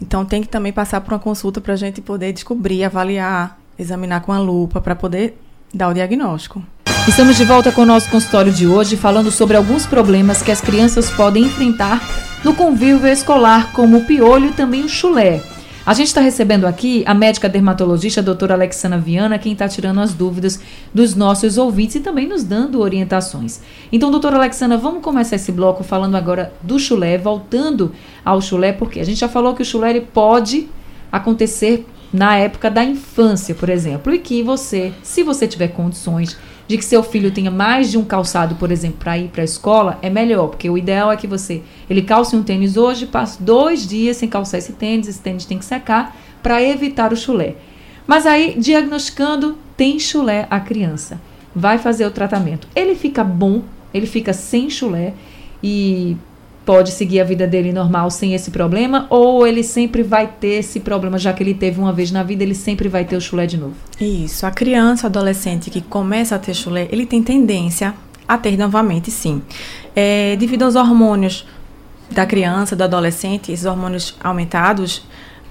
Então 0.01 0.23
tem 0.23 0.41
que 0.41 0.47
também 0.47 0.71
passar 0.71 1.01
por 1.01 1.11
uma 1.13 1.19
consulta 1.19 1.59
para 1.59 1.73
a 1.73 1.75
gente 1.75 1.99
poder 1.99 2.31
descobrir, 2.31 2.85
avaliar, 2.85 3.59
examinar 3.77 4.21
com 4.21 4.31
a 4.31 4.39
lupa 4.39 4.79
para 4.79 4.95
poder 4.95 5.37
dar 5.73 5.89
o 5.89 5.93
diagnóstico. 5.93 6.63
Estamos 7.05 7.35
de 7.35 7.43
volta 7.43 7.69
com 7.73 7.81
o 7.81 7.85
nosso 7.85 8.09
consultório 8.09 8.53
de 8.53 8.65
hoje, 8.65 8.95
falando 8.95 9.29
sobre 9.29 9.57
alguns 9.57 9.85
problemas 9.85 10.41
que 10.41 10.49
as 10.49 10.61
crianças 10.61 11.11
podem 11.11 11.43
enfrentar 11.43 12.01
no 12.41 12.55
convívio 12.55 13.05
escolar, 13.05 13.73
como 13.73 13.97
o 13.97 14.05
piolho 14.05 14.45
e 14.47 14.53
também 14.53 14.81
o 14.81 14.87
chulé. 14.87 15.41
A 15.85 15.93
gente 15.93 16.07
está 16.07 16.19
recebendo 16.19 16.65
aqui 16.65 17.03
a 17.05 17.13
médica 17.13 17.47
dermatologista 17.47 18.19
a 18.19 18.23
doutora 18.23 18.55
Alexandra 18.55 18.97
Viana, 18.97 19.37
quem 19.37 19.53
está 19.53 19.67
tirando 19.67 20.01
as 20.01 20.15
dúvidas 20.15 20.59
dos 20.91 21.13
nossos 21.13 21.59
ouvintes 21.59 21.97
e 21.97 21.99
também 21.99 22.27
nos 22.27 22.43
dando 22.43 22.81
orientações. 22.81 23.61
Então, 23.91 24.09
doutora 24.09 24.37
Alexandra, 24.37 24.79
vamos 24.79 25.03
começar 25.03 25.35
esse 25.35 25.51
bloco 25.51 25.83
falando 25.83 26.15
agora 26.15 26.51
do 26.63 26.79
chulé, 26.79 27.19
voltando 27.19 27.91
ao 28.23 28.41
chulé, 28.41 28.73
porque 28.73 28.99
a 28.99 29.03
gente 29.03 29.19
já 29.19 29.29
falou 29.29 29.53
que 29.53 29.61
o 29.61 29.65
chulé 29.65 29.99
pode 29.99 30.67
acontecer 31.11 31.85
na 32.11 32.35
época 32.35 32.71
da 32.71 32.83
infância, 32.83 33.53
por 33.53 33.69
exemplo, 33.69 34.11
e 34.11 34.17
que 34.17 34.41
você, 34.41 34.91
se 35.03 35.21
você 35.21 35.47
tiver 35.47 35.67
condições 35.67 36.35
de 36.67 36.77
que 36.77 36.85
seu 36.85 37.03
filho 37.03 37.31
tenha 37.31 37.51
mais 37.51 37.91
de 37.91 37.97
um 37.97 38.03
calçado, 38.03 38.55
por 38.55 38.71
exemplo, 38.71 38.97
para 38.99 39.17
ir 39.17 39.27
para 39.27 39.41
a 39.41 39.45
escola, 39.45 39.99
é 40.01 40.09
melhor, 40.09 40.47
porque 40.47 40.69
o 40.69 40.77
ideal 40.77 41.11
é 41.11 41.17
que 41.17 41.27
você 41.27 41.61
ele 41.89 42.01
calce 42.01 42.35
um 42.35 42.43
tênis 42.43 42.75
hoje, 42.75 43.05
passe 43.05 43.41
dois 43.41 43.87
dias 43.87 44.17
sem 44.17 44.27
calçar 44.27 44.57
esse 44.57 44.73
tênis, 44.73 45.07
esse 45.07 45.19
tênis 45.19 45.45
tem 45.45 45.59
que 45.59 45.65
secar 45.65 46.15
para 46.41 46.61
evitar 46.61 47.13
o 47.13 47.17
chulé. 47.17 47.55
Mas 48.07 48.25
aí, 48.25 48.55
diagnosticando, 48.57 49.57
tem 49.75 49.99
chulé 49.99 50.47
a 50.49 50.59
criança. 50.59 51.19
Vai 51.55 51.77
fazer 51.77 52.05
o 52.05 52.11
tratamento. 52.11 52.67
Ele 52.75 52.95
fica 52.95 53.23
bom, 53.23 53.63
ele 53.93 54.05
fica 54.05 54.33
sem 54.33 54.69
chulé 54.69 55.13
e 55.63 56.17
pode 56.65 56.91
seguir 56.91 57.21
a 57.21 57.23
vida 57.23 57.45
dele 57.45 57.71
normal 57.71 58.09
sem 58.09 58.33
esse 58.33 58.49
problema 58.49 59.05
ou 59.09 59.45
ele 59.45 59.63
sempre 59.63 60.01
vai 60.01 60.27
ter 60.27 60.59
esse 60.59 60.79
problema, 60.79 61.17
já 61.17 61.31
que 61.31 61.43
ele 61.43 61.53
teve 61.53 61.79
uma 61.79 61.93
vez 61.93 62.11
na 62.11 62.23
vida, 62.23 62.43
ele 62.43 62.55
sempre 62.55 62.89
vai 62.89 63.05
ter 63.05 63.15
o 63.15 63.21
chulé 63.21 63.45
de 63.45 63.57
novo? 63.57 63.75
Isso. 64.01 64.45
A 64.45 64.51
criança, 64.51 65.07
adolescente 65.07 65.69
que 65.69 65.81
começa 65.81 66.35
a 66.35 66.39
ter 66.39 66.55
chulé, 66.55 66.87
ele 66.91 67.05
tem 67.05 67.21
tendência 67.21 67.93
a 68.27 68.37
ter 68.37 68.57
novamente, 68.57 69.11
sim. 69.11 69.41
É, 69.95 70.35
devido 70.37 70.63
aos 70.63 70.75
hormônios 70.75 71.45
da 72.09 72.25
criança, 72.25 72.75
do 72.75 72.83
adolescente, 72.83 73.51
esses 73.51 73.65
hormônios 73.65 74.15
aumentados 74.23 75.03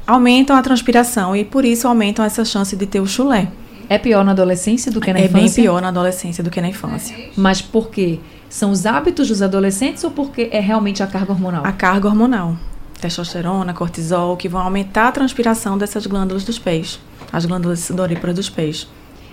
aumentam 0.07 0.57
a 0.57 0.63
transpiração 0.63 1.35
e 1.35 1.45
por 1.45 1.65
isso 1.65 1.87
aumentam 1.89 2.25
essa 2.25 2.45
chance 2.45 2.77
de 2.77 2.87
ter 2.87 3.01
o 3.01 3.07
chulé. 3.07 3.49
É 3.89 3.99
pior 3.99 4.25
na 4.25 4.33
adolescência 4.33 4.91
do 4.91 5.01
que 5.01 5.13
na 5.13 5.21
é 5.21 5.25
infância? 5.27 5.39
É 5.39 5.43
bem 5.43 5.53
pior 5.53 5.81
na 5.81 5.89
adolescência 5.89 6.43
do 6.43 6.51
que 6.51 6.61
na 6.61 6.69
infância. 6.69 7.17
Mas 7.37 7.61
por 7.61 7.91
quê? 7.91 8.19
São 8.55 8.71
os 8.71 8.87
hábitos 8.87 9.27
dos 9.27 9.43
adolescentes 9.43 10.05
ou 10.05 10.13
porque 10.13 10.49
é 10.53 10.61
realmente 10.61 11.03
a 11.03 11.09
carga 11.09 11.33
hormonal? 11.33 11.67
A 11.67 11.73
carga 11.73 12.07
hormonal. 12.07 12.57
Testosterona, 13.01 13.75
cortisol, 13.75 14.37
que 14.37 14.49
vão 14.49 14.61
aumentar 14.61 15.09
a 15.09 15.11
transpiração 15.11 15.77
dessas 15.77 16.07
glândulas 16.07 16.45
dos 16.45 16.57
pés, 16.57 17.01
as 17.33 17.45
glândulas 17.45 17.81
sudoríparas 17.81 18.37
dos 18.37 18.49
pés. 18.49 18.87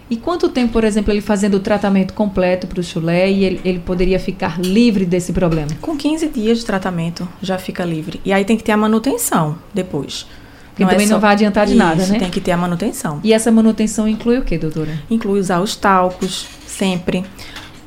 E 0.10 0.18
quanto 0.18 0.50
tempo, 0.50 0.74
por 0.74 0.84
exemplo, 0.84 1.14
ele 1.14 1.22
fazendo 1.22 1.54
o 1.54 1.60
tratamento 1.60 2.16
completo 2.16 2.66
para 2.66 2.80
o 2.80 2.84
chulé 2.84 3.30
e 3.30 3.44
ele, 3.44 3.62
ele, 3.64 3.78
poderia 3.78 4.20
ficar 4.20 4.60
livre 4.60 5.06
desse 5.06 5.32
problema? 5.32 5.70
Com 5.80 5.96
15 5.96 6.28
dias 6.30 6.58
de 6.58 6.66
tratamento 6.66 7.30
já 7.44 7.60
fica 7.60 7.86
livre. 7.86 8.20
E 8.26 8.34
aí 8.34 8.44
tem 8.44 8.58
que 8.58 8.64
ter 8.64 8.72
a 8.72 8.78
manutenção 8.78 9.56
depois. 9.72 10.26
Porque 10.70 10.82
não 10.82 10.90
também 10.90 11.06
é 11.06 11.08
só... 11.08 11.14
não 11.14 11.22
vai 11.22 11.34
adiantar 11.34 11.68
de 11.68 11.74
Isso, 11.74 11.80
nada, 11.80 12.08
né? 12.08 12.18
tem 12.18 12.32
que 12.32 12.42
ter 12.42 12.54
a 12.54 12.58
manutenção. 12.58 13.20
E 13.24 13.34
essa 13.34 13.52
manutenção 13.52 14.08
inclui 14.08 14.40
o 14.40 14.42
que, 14.42 14.58
doutora? 14.58 15.00
Inclui 15.12 15.40
usar 15.40 15.60
os 15.60 15.76
talcos 15.76 16.48
sempre 16.66 17.24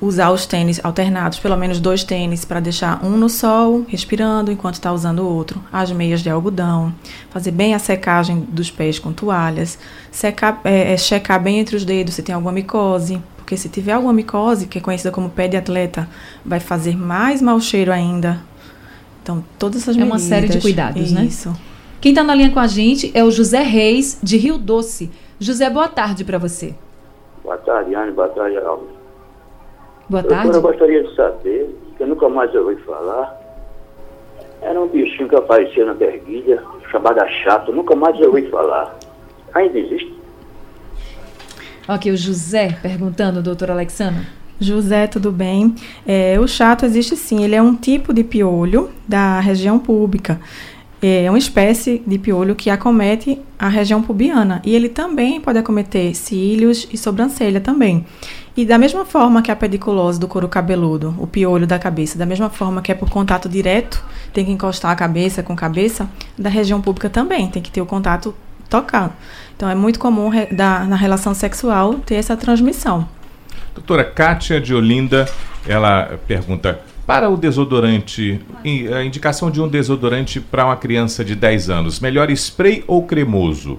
usar 0.04 0.30
os 0.30 0.46
tênis 0.46 0.80
alternados, 0.84 1.38
pelo 1.38 1.56
menos 1.56 1.80
dois 1.80 2.04
tênis, 2.04 2.44
para 2.44 2.60
deixar 2.60 3.04
um 3.04 3.10
no 3.10 3.28
sol, 3.28 3.84
respirando, 3.88 4.52
enquanto 4.52 4.74
está 4.74 4.92
usando 4.92 5.20
o 5.20 5.26
outro. 5.28 5.62
As 5.72 5.90
meias 5.90 6.20
de 6.20 6.30
algodão, 6.30 6.94
fazer 7.30 7.50
bem 7.50 7.74
a 7.74 7.78
secagem 7.78 8.40
dos 8.48 8.70
pés 8.70 8.98
com 8.98 9.12
toalhas, 9.12 9.78
secar, 10.10 10.60
é, 10.64 10.92
é, 10.92 10.96
checar 10.96 11.42
bem 11.42 11.58
entre 11.58 11.76
os 11.76 11.84
dedos 11.84 12.14
se 12.14 12.22
tem 12.22 12.34
alguma 12.34 12.52
micose, 12.52 13.20
porque 13.36 13.56
se 13.56 13.68
tiver 13.68 13.92
alguma 13.92 14.12
micose, 14.12 14.66
que 14.66 14.78
é 14.78 14.80
conhecida 14.80 15.10
como 15.10 15.28
pé 15.30 15.48
de 15.48 15.56
atleta, 15.56 16.08
vai 16.44 16.60
fazer 16.60 16.96
mais 16.96 17.42
mau 17.42 17.60
cheiro 17.60 17.92
ainda. 17.92 18.40
Então, 19.22 19.44
todas 19.58 19.82
essas 19.82 19.96
É 19.96 20.00
medidas. 20.00 20.22
uma 20.22 20.28
série 20.28 20.48
de 20.48 20.60
cuidados, 20.60 21.12
né? 21.12 21.24
Isso. 21.24 21.54
Quem 22.00 22.12
está 22.12 22.22
na 22.22 22.34
linha 22.34 22.50
com 22.50 22.60
a 22.60 22.66
gente 22.66 23.10
é 23.14 23.24
o 23.24 23.30
José 23.30 23.62
Reis, 23.62 24.18
de 24.22 24.36
Rio 24.36 24.58
Doce. 24.58 25.10
José, 25.40 25.68
boa 25.70 25.88
tarde 25.88 26.24
para 26.24 26.36
você. 26.38 26.74
Boa 27.42 27.56
tarde, 27.58 27.94
Anne. 27.94 28.12
Boa 28.12 28.28
tarde, 28.28 28.56
Alves. 28.58 28.93
Boa 30.08 30.22
Doutora, 30.22 30.42
tarde. 30.42 30.56
eu 30.56 30.62
gostaria 30.62 31.02
de 31.02 31.14
saber, 31.14 31.76
que 31.96 32.02
eu 32.02 32.06
nunca 32.06 32.28
mais 32.28 32.54
ouvi 32.54 32.76
falar. 32.82 33.40
Era 34.60 34.80
um 34.80 34.88
bichinho 34.88 35.28
que 35.28 35.36
aparecia 35.36 35.84
na 35.84 35.94
berguilha, 35.94 36.62
chamada 36.90 37.26
chato, 37.42 37.72
nunca 37.72 37.94
mais 37.94 38.18
ouvi 38.20 38.48
falar. 38.50 38.96
Ainda 39.54 39.78
existe? 39.78 40.14
Ok, 41.88 42.10
o 42.10 42.16
José 42.16 42.78
perguntando, 42.82 43.42
doutor 43.42 43.70
Alexandra. 43.70 44.22
José, 44.60 45.06
tudo 45.06 45.32
bem? 45.32 45.74
É, 46.06 46.38
o 46.38 46.46
chato 46.46 46.86
existe 46.86 47.16
sim, 47.16 47.44
ele 47.44 47.54
é 47.54 47.60
um 47.60 47.74
tipo 47.74 48.14
de 48.14 48.22
piolho 48.22 48.90
da 49.06 49.40
região 49.40 49.78
pública. 49.78 50.40
É 51.06 51.28
uma 51.30 51.36
espécie 51.36 52.02
de 52.06 52.18
piolho 52.18 52.54
que 52.54 52.70
acomete 52.70 53.38
a 53.58 53.68
região 53.68 54.00
pubiana. 54.00 54.62
E 54.64 54.74
ele 54.74 54.88
também 54.88 55.38
pode 55.38 55.58
acometer 55.58 56.14
cílios 56.14 56.88
e 56.90 56.96
sobrancelha 56.96 57.60
também. 57.60 58.06
E 58.56 58.64
da 58.64 58.78
mesma 58.78 59.04
forma 59.04 59.42
que 59.42 59.50
a 59.50 59.56
pediculose 59.56 60.18
do 60.18 60.26
couro 60.26 60.48
cabeludo, 60.48 61.14
o 61.18 61.26
piolho 61.26 61.66
da 61.66 61.78
cabeça, 61.78 62.16
da 62.16 62.24
mesma 62.24 62.48
forma 62.48 62.80
que 62.80 62.90
é 62.90 62.94
por 62.94 63.10
contato 63.10 63.50
direto, 63.50 64.02
tem 64.32 64.46
que 64.46 64.50
encostar 64.52 64.92
a 64.92 64.96
cabeça 64.96 65.42
com 65.42 65.54
cabeça, 65.54 66.08
da 66.38 66.48
região 66.48 66.80
pública 66.80 67.10
também, 67.10 67.48
tem 67.48 67.60
que 67.60 67.70
ter 67.70 67.82
o 67.82 67.86
contato 67.86 68.34
tocando. 68.70 69.12
Então 69.54 69.68
é 69.68 69.74
muito 69.74 69.98
comum 69.98 70.30
re- 70.30 70.46
da, 70.46 70.84
na 70.84 70.96
relação 70.96 71.34
sexual 71.34 71.96
ter 71.96 72.14
essa 72.14 72.34
transmissão. 72.34 73.06
Doutora 73.74 74.04
Kátia 74.04 74.58
de 74.58 74.72
Olinda, 74.72 75.28
ela 75.68 76.18
pergunta: 76.26 76.80
para 77.06 77.28
o 77.28 77.36
desodorante, 77.36 78.40
a 78.94 79.04
indicação 79.04 79.50
de 79.50 79.60
um 79.60 79.68
desodorante 79.68 80.40
para 80.40 80.64
uma 80.64 80.76
criança 80.76 81.24
de 81.24 81.34
10 81.34 81.70
anos, 81.70 82.00
melhor 82.00 82.30
spray 82.30 82.82
ou 82.86 83.04
cremoso? 83.04 83.78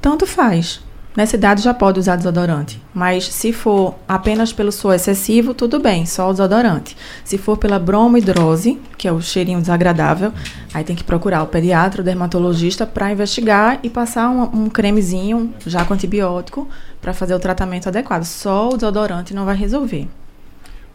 Tanto 0.00 0.26
faz. 0.26 0.84
Nessa 1.16 1.36
idade 1.36 1.62
já 1.62 1.72
pode 1.72 1.98
usar 1.98 2.16
desodorante. 2.16 2.78
Mas 2.92 3.24
se 3.24 3.50
for 3.50 3.94
apenas 4.06 4.52
pelo 4.52 4.70
suor 4.70 4.94
excessivo, 4.94 5.54
tudo 5.54 5.80
bem, 5.80 6.04
só 6.04 6.28
o 6.28 6.32
desodorante. 6.32 6.94
Se 7.24 7.38
for 7.38 7.56
pela 7.56 7.78
bromohidrose, 7.78 8.78
que 8.98 9.08
é 9.08 9.12
o 9.12 9.22
cheirinho 9.22 9.60
desagradável, 9.60 10.30
aí 10.74 10.84
tem 10.84 10.94
que 10.94 11.02
procurar 11.02 11.42
o 11.42 11.46
pediatra, 11.46 12.02
o 12.02 12.04
dermatologista 12.04 12.84
para 12.84 13.10
investigar 13.10 13.78
e 13.82 13.88
passar 13.88 14.28
um, 14.28 14.64
um 14.64 14.68
cremezinho 14.68 15.54
já 15.66 15.86
com 15.86 15.94
antibiótico 15.94 16.68
para 17.00 17.14
fazer 17.14 17.34
o 17.34 17.40
tratamento 17.40 17.88
adequado. 17.88 18.24
Só 18.24 18.68
o 18.68 18.76
desodorante 18.76 19.32
não 19.32 19.46
vai 19.46 19.56
resolver. 19.56 20.06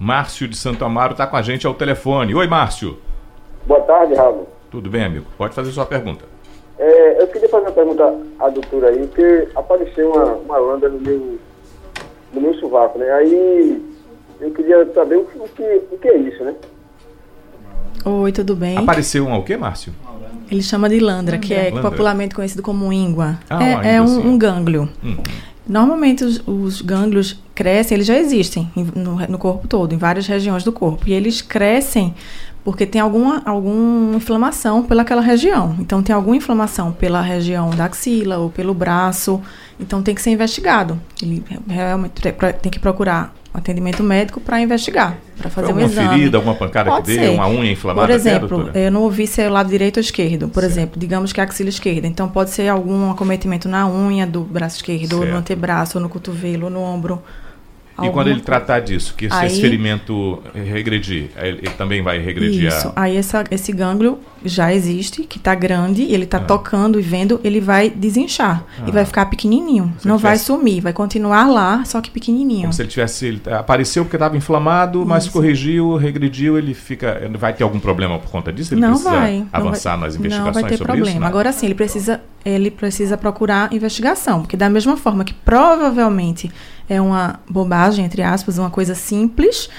Márcio 0.02 0.48
de 0.48 0.58
Santo 0.58 0.84
Amaro 0.84 1.12
está 1.12 1.28
com 1.28 1.38
a 1.38 1.44
gente 1.44 1.68
ao 1.68 1.76
telefone. 1.76 2.34
Oi, 2.34 2.48
Márcio. 2.48 2.98
Boa 3.68 3.82
tarde, 3.82 4.16
Raul. 4.16 4.48
Tudo 4.72 4.90
bem, 4.90 5.04
amigo? 5.04 5.28
Pode 5.38 5.54
fazer 5.54 5.72
sua 5.72 5.86
pergunta. 5.86 6.26
É, 6.80 7.22
eu 7.22 7.28
queria 7.28 7.48
fazer 7.48 7.66
uma 7.66 7.72
pergunta 7.72 8.12
à 8.40 8.50
doutora 8.50 8.88
aí, 8.88 9.06
porque 9.06 9.48
apareceu 9.56 10.12
uma, 10.12 10.26
uma 10.38 10.58
landa 10.58 10.90
no 10.90 11.00
meu, 11.00 11.38
no 12.34 12.42
meu 12.42 12.54
sovaco, 12.56 12.98
né? 12.98 13.12
Aí 13.12 13.80
eu 14.40 14.50
queria 14.50 14.92
saber 14.92 15.18
o 15.18 15.26
que, 15.26 15.38
o 15.38 15.48
que, 15.50 15.82
o 15.92 15.98
que 16.00 16.08
é 16.08 16.18
isso, 16.18 16.44
né? 16.46 16.56
Oi, 18.04 18.32
tudo 18.32 18.56
bem? 18.56 18.80
Apareceu 18.80 19.28
um 19.28 19.38
o 19.38 19.44
quê, 19.44 19.56
Márcio? 19.56 19.94
Ele 20.50 20.64
chama 20.64 20.90
de 20.90 21.00
landra, 21.00 21.38
que 21.38 21.54
é 21.54 21.66
Landra. 21.66 21.92
popularmente 21.92 22.34
conhecido 22.34 22.64
como 22.64 22.92
íngua. 22.92 23.38
Ah, 23.48 23.58
uma 23.58 23.88
é 23.88 23.96
é 23.98 24.02
um, 24.02 24.30
um 24.32 24.38
gânglio. 24.40 24.90
Hum. 25.04 25.18
Normalmente 25.68 26.24
os, 26.24 26.42
os 26.48 26.82
gânglios 26.82 27.40
crescem, 27.62 27.96
eles 27.96 28.08
já 28.08 28.18
existem 28.18 28.70
em- 28.76 28.88
no, 28.96 29.16
no 29.28 29.38
corpo 29.38 29.68
todo, 29.68 29.94
em 29.94 29.98
várias 29.98 30.26
regiões 30.28 30.64
do 30.64 30.72
corpo. 30.72 31.08
E 31.08 31.14
eles 31.14 31.42
crescem 31.42 32.14
porque 32.64 32.86
tem 32.86 33.02
alguma, 33.02 33.42
alguma 33.46 34.16
inflamação 34.16 34.84
pelaquela 34.84 35.22
região. 35.22 35.76
Então 35.80 36.02
tem 36.04 36.14
alguma 36.16 36.36
inflamação 36.36 36.92
pela 36.92 37.22
região 37.22 37.70
da 37.72 37.86
axila 37.86 38.38
ou 38.38 38.50
pelo 38.50 38.74
braço. 38.74 39.42
Então 39.80 40.02
tem 40.02 40.14
que 40.16 40.22
ser 40.22 40.32
investigado. 40.32 41.00
Ele 41.22 41.44
realmente 41.68 42.14
tem 42.62 42.72
que 42.72 42.80
procurar 42.80 43.34
atendimento 43.54 44.02
médico 44.02 44.40
para 44.40 44.62
investigar, 44.62 45.18
para 45.38 45.50
fazer 45.50 45.74
Foi 45.74 45.84
um 45.84 45.86
exame. 45.86 46.08
ferida, 46.10 46.38
alguma 46.38 46.56
pancada 46.56 46.90
Pode 46.90 47.06
que 47.12 47.18
deu, 47.18 47.32
ser. 47.32 47.36
uma 47.36 47.50
unha 47.50 47.72
inflamada 47.74 48.08
Por 48.08 48.14
exemplo, 48.14 48.70
eu 48.74 48.90
não 48.92 49.02
ouvi 49.02 49.28
se 49.28 49.42
é 49.42 49.50
o 49.50 49.52
lado 49.52 49.68
direito 49.70 49.98
ou 49.98 50.02
esquerdo. 50.02 50.48
Por 50.48 50.64
exemplo, 50.64 50.98
digamos 51.00 51.34
que 51.34 51.40
é 51.42 51.44
a 51.44 51.48
axila 51.48 51.68
esquerda. 51.70 52.08
Então 52.08 52.30
pode 52.30 52.52
ser 52.52 52.70
algum 52.70 53.10
acometimento 53.12 53.68
na 53.68 53.86
unha 53.90 54.26
do 54.26 54.42
braço 54.42 54.78
esquerdo, 54.78 55.14
ou 55.14 55.20
Certo. 55.20 55.32
no 55.34 55.38
antebraço, 55.40 55.98
ou 55.98 56.02
no 56.02 56.08
cotovelo, 56.10 56.66
ou 56.66 56.70
no 56.70 56.80
ombro. 56.80 57.22
E 58.06 58.10
quando 58.12 58.28
ele 58.30 58.42
tratar 58.42 58.80
disso, 58.80 59.14
que 59.16 59.26
esse 59.26 59.36
Aí- 59.36 59.62
ferimento 59.62 60.42
regredir, 60.54 61.30
ele, 61.38 61.62
também 61.78 62.02
vai 62.02 62.20
regredir 62.20 62.68
Isso. 62.68 62.92
a... 62.96 63.04
Aí 63.04 63.18
essa, 63.18 63.44
esse 63.52 63.72
gânglio 63.72 64.20
já 64.44 64.74
existe, 64.74 65.24
que 65.24 65.38
está 65.38 65.54
grande, 65.54 66.02
ele 66.04 66.24
está 66.24 66.38
Ah. 66.38 66.42
tocando 66.42 67.00
e 67.00 67.02
vendo, 67.04 67.40
ele 67.44 67.60
vai 67.62 67.90
desinchar. 67.90 68.64
Ah. 68.80 68.84
E 68.88 68.92
vai 68.92 69.06
ficar 69.06 69.26
pequenininho. 69.28 69.94
Se 70.00 70.08
não 70.08 70.16
ele 70.16 70.24
vai 70.24 70.32
tivesse- 70.34 70.46
sumir, 70.46 70.82
vai 70.82 70.94
continuar 70.94 71.46
lá, 71.48 71.84
só 71.86 72.02
que 72.02 72.10
pequenininho. 72.10 72.62
Como 72.62 72.74
se 72.74 72.82
ele 72.82 72.90
tivesse. 72.90 73.26
Ele 73.26 73.42
apareceu 73.52 74.04
porque 74.04 74.16
estava 74.16 74.36
inflamado, 74.36 75.06
mas 75.06 75.24
Isso. 75.24 75.34
corrigiu, 75.34 75.96
regrediu, 75.98 76.58
ele 76.58 76.74
fica. 76.74 77.20
ele 77.24 77.38
Vai 77.38 77.54
ter 77.54 77.64
algum 77.64 77.80
problema 77.80 78.18
por 78.20 78.30
conta 78.32 78.52
disso? 78.52 78.74
Ele 78.74 78.82
não 78.82 78.90
precisa 78.90 79.10
vai. 79.12 79.46
avançar 79.52 79.92
vai- 79.98 80.06
nas 80.08 80.16
investigações 80.16 80.56
Não 80.56 80.62
vai 80.62 80.70
ter 80.72 80.78
sobre 80.78 80.92
problema. 80.94 81.10
isso? 81.12 81.20
Não? 81.20 81.28
Agora 81.28 81.52
sim, 81.52 81.66
ele 81.68 81.76
precisa, 81.76 82.22
ele 82.46 82.70
precisa 82.72 83.18
procurar 83.18 83.72
investigação, 83.74 84.42
porque 84.42 84.58
da 84.58 84.70
mesma 84.70 84.98
forma 84.98 85.24
que 85.24 85.34
provavelmente 85.34 86.52
é 86.90 87.00
uma 87.02 87.40
bobagem, 87.50 88.06
entre 88.06 88.22
aspas, 88.22 88.58
uma 88.58 88.70
coisa 88.70 88.96
simples, 88.96 89.70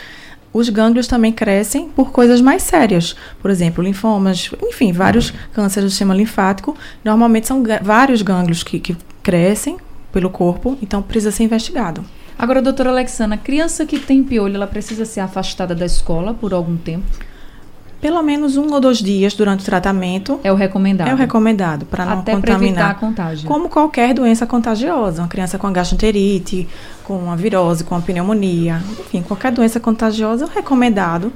os 0.53 0.69
gânglios 0.69 1.07
também 1.07 1.33
crescem 1.33 1.89
por 1.89 2.11
coisas 2.11 2.41
mais 2.41 2.63
sérias. 2.63 3.17
Por 3.41 3.51
exemplo, 3.51 3.83
linfomas, 3.83 4.51
enfim, 4.63 4.93
vários 4.93 5.33
cânceres 5.53 5.89
do 5.89 5.91
sistema 5.91 6.15
linfático. 6.15 6.77
Normalmente 7.03 7.47
são 7.47 7.63
vários 7.81 8.21
gânglios 8.21 8.63
que, 8.63 8.79
que 8.79 8.97
crescem 9.23 9.79
pelo 10.13 10.29
corpo, 10.29 10.77
então 10.83 11.01
precisa 11.01 11.31
ser 11.31 11.45
investigado. 11.45 12.05
Agora, 12.39 12.61
doutora 12.61 12.91
Alexandra, 12.91 13.39
criança 13.39 13.87
que 13.87 13.99
tem 13.99 14.23
piolho, 14.23 14.57
ela 14.57 14.67
precisa 14.67 15.05
ser 15.05 15.21
afastada 15.21 15.75
da 15.75 15.87
escola 15.87 16.35
por 16.35 16.53
algum 16.53 16.77
tempo? 16.77 17.07
Pelo 18.03 18.21
menos 18.23 18.57
um 18.57 18.71
ou 18.73 18.81
dois 18.81 18.99
dias 18.99 19.33
durante 19.33 19.61
o 19.61 19.65
tratamento 19.65 20.41
É 20.43 20.53
o 20.53 20.57
recomendado. 20.57 21.09
é 21.09 21.15
o 21.15 21.17
recomendado 21.17 21.87
para 21.87 22.05
não 22.05 22.19
Até 22.19 22.37
para 22.37 22.53
evitar 22.55 22.91
a 22.91 22.95
contaminar. 22.95 22.99
contágio. 22.99 23.49
Como 23.49 23.69
qualquer 23.69 24.13
doença 24.13 24.45
contagiosa, 24.45 25.23
uma 25.23 25.29
criança 25.29 25.57
com 25.57 25.73
gastroenterite, 25.73 26.67
com 27.05 27.17
uma 27.17 27.37
virose, 27.37 27.85
com 27.85 27.95
uma 27.95 28.01
pneumonia, 28.03 28.83
enfim, 28.99 29.23
qualquer 29.23 29.53
doença 29.53 29.79
contagiosa, 29.79 30.45
o 30.45 30.49
recomendado 30.49 31.33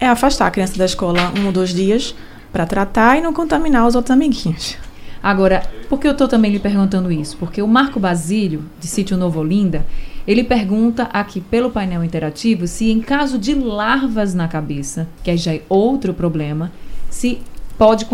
é 0.00 0.08
afastar 0.08 0.48
a 0.48 0.50
criança 0.50 0.76
da 0.76 0.84
escola 0.84 1.32
um 1.38 1.46
ou 1.46 1.52
dois 1.52 1.70
dias 1.70 2.14
para 2.52 2.66
tratar 2.66 3.16
e 3.16 3.20
não 3.20 3.32
contaminar 3.32 3.86
os 3.86 3.94
outros 3.94 4.10
amiguinhos. 4.10 4.76
Agora, 5.22 5.62
por 5.88 6.00
que 6.00 6.08
eu 6.08 6.12
estou 6.12 6.26
também 6.26 6.50
lhe 6.50 6.58
perguntando 6.58 7.12
isso? 7.12 7.36
Porque 7.36 7.62
o 7.62 7.66
Marco 7.68 8.00
Basílio, 8.00 8.64
de 8.80 8.88
Sítio 8.88 9.16
Novo 9.16 9.38
Olinda, 9.40 9.86
ele 10.28 10.44
pergunta 10.44 11.04
aqui 11.04 11.40
pelo 11.40 11.70
painel 11.70 12.04
interativo 12.04 12.66
se 12.66 12.90
em 12.90 13.00
caso 13.00 13.38
de 13.38 13.54
larvas 13.54 14.34
na 14.34 14.46
cabeça, 14.46 15.08
que 15.24 15.30
aí 15.30 15.38
já 15.38 15.54
é 15.54 15.62
outro 15.70 16.12
problema, 16.12 16.70
se 17.08 17.40
pode 17.78 18.06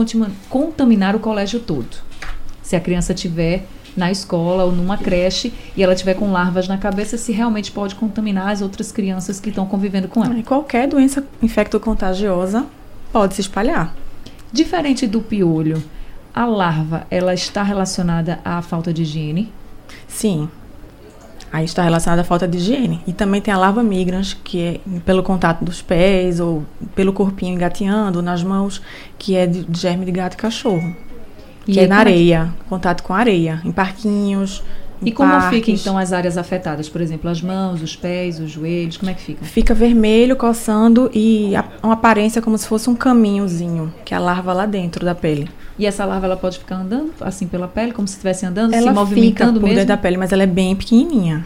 contaminar 0.48 1.16
o 1.16 1.18
colégio 1.18 1.58
todo. 1.58 1.96
Se 2.62 2.76
a 2.76 2.80
criança 2.80 3.12
tiver 3.12 3.66
na 3.96 4.12
escola 4.12 4.62
ou 4.62 4.70
numa 4.70 4.96
creche 4.96 5.52
e 5.76 5.82
ela 5.82 5.96
tiver 5.96 6.14
com 6.14 6.30
larvas 6.30 6.68
na 6.68 6.78
cabeça, 6.78 7.18
se 7.18 7.32
realmente 7.32 7.72
pode 7.72 7.96
contaminar 7.96 8.48
as 8.50 8.62
outras 8.62 8.92
crianças 8.92 9.40
que 9.40 9.48
estão 9.48 9.66
convivendo 9.66 10.06
com 10.06 10.24
ela. 10.24 10.38
E 10.38 10.44
qualquer 10.44 10.86
doença 10.86 11.26
infecto-contagiosa 11.42 12.64
pode 13.12 13.34
se 13.34 13.40
espalhar. 13.40 13.92
Diferente 14.52 15.04
do 15.04 15.20
piolho, 15.20 15.82
a 16.32 16.46
larva, 16.46 17.08
ela 17.10 17.34
está 17.34 17.64
relacionada 17.64 18.38
à 18.44 18.62
falta 18.62 18.92
de 18.92 19.02
higiene? 19.02 19.52
Sim. 20.06 20.48
Aí 21.54 21.64
está 21.64 21.84
relacionada 21.84 22.22
à 22.22 22.24
falta 22.24 22.48
de 22.48 22.58
higiene. 22.58 23.00
E 23.06 23.12
também 23.12 23.40
tem 23.40 23.54
a 23.54 23.56
larva 23.56 23.80
migrans, 23.80 24.34
que 24.34 24.60
é 24.60 24.80
pelo 25.06 25.22
contato 25.22 25.64
dos 25.64 25.80
pés 25.80 26.40
ou 26.40 26.64
pelo 26.96 27.12
corpinho 27.12 27.54
engateando 27.54 28.20
nas 28.20 28.42
mãos, 28.42 28.82
que 29.16 29.36
é 29.36 29.46
de 29.46 29.64
germe 29.72 30.04
de 30.04 30.10
gato 30.10 30.34
e 30.34 30.36
cachorro. 30.36 30.92
E 31.64 31.74
que 31.74 31.78
é 31.78 31.86
na 31.86 32.00
é 32.00 32.04
que- 32.04 32.10
areia, 32.10 32.52
contato 32.68 33.04
com 33.04 33.14
areia, 33.14 33.60
em 33.64 33.70
parquinhos. 33.70 34.64
E 35.00 35.12
como 35.12 35.30
parques. 35.30 35.50
fica 35.60 35.70
então 35.70 35.96
as 35.96 36.12
áreas 36.12 36.36
afetadas? 36.36 36.88
Por 36.88 37.00
exemplo, 37.00 37.30
as 37.30 37.40
mãos, 37.40 37.80
os 37.82 37.94
pés, 37.94 38.40
os 38.40 38.50
joelhos, 38.50 38.96
como 38.96 39.10
é 39.10 39.14
que 39.14 39.22
fica? 39.22 39.44
Fica 39.44 39.74
vermelho, 39.74 40.34
coçando 40.34 41.08
e 41.14 41.54
a- 41.54 41.64
uma 41.84 41.92
aparência 41.92 42.42
como 42.42 42.58
se 42.58 42.66
fosse 42.66 42.90
um 42.90 42.96
caminhozinho, 42.96 43.94
que 44.04 44.12
é 44.12 44.16
a 44.16 44.20
larva 44.20 44.52
lá 44.52 44.66
dentro 44.66 45.04
da 45.04 45.14
pele. 45.14 45.48
E 45.78 45.86
essa 45.86 46.04
larva 46.04 46.26
ela 46.26 46.36
pode 46.36 46.58
ficar 46.58 46.76
andando 46.76 47.12
assim 47.20 47.46
pela 47.48 47.66
pele, 47.66 47.92
como 47.92 48.06
se 48.06 48.14
estivesse 48.14 48.46
andando, 48.46 48.70
se 48.70 48.76
ela 48.76 48.90
fica 48.90 49.00
movimentando 49.00 49.54
por 49.60 49.66
mesmo? 49.66 49.74
dentro 49.76 49.88
da 49.88 49.96
pele, 49.96 50.16
mas 50.16 50.32
ela 50.32 50.42
é 50.44 50.46
bem 50.46 50.74
pequenininha. 50.76 51.44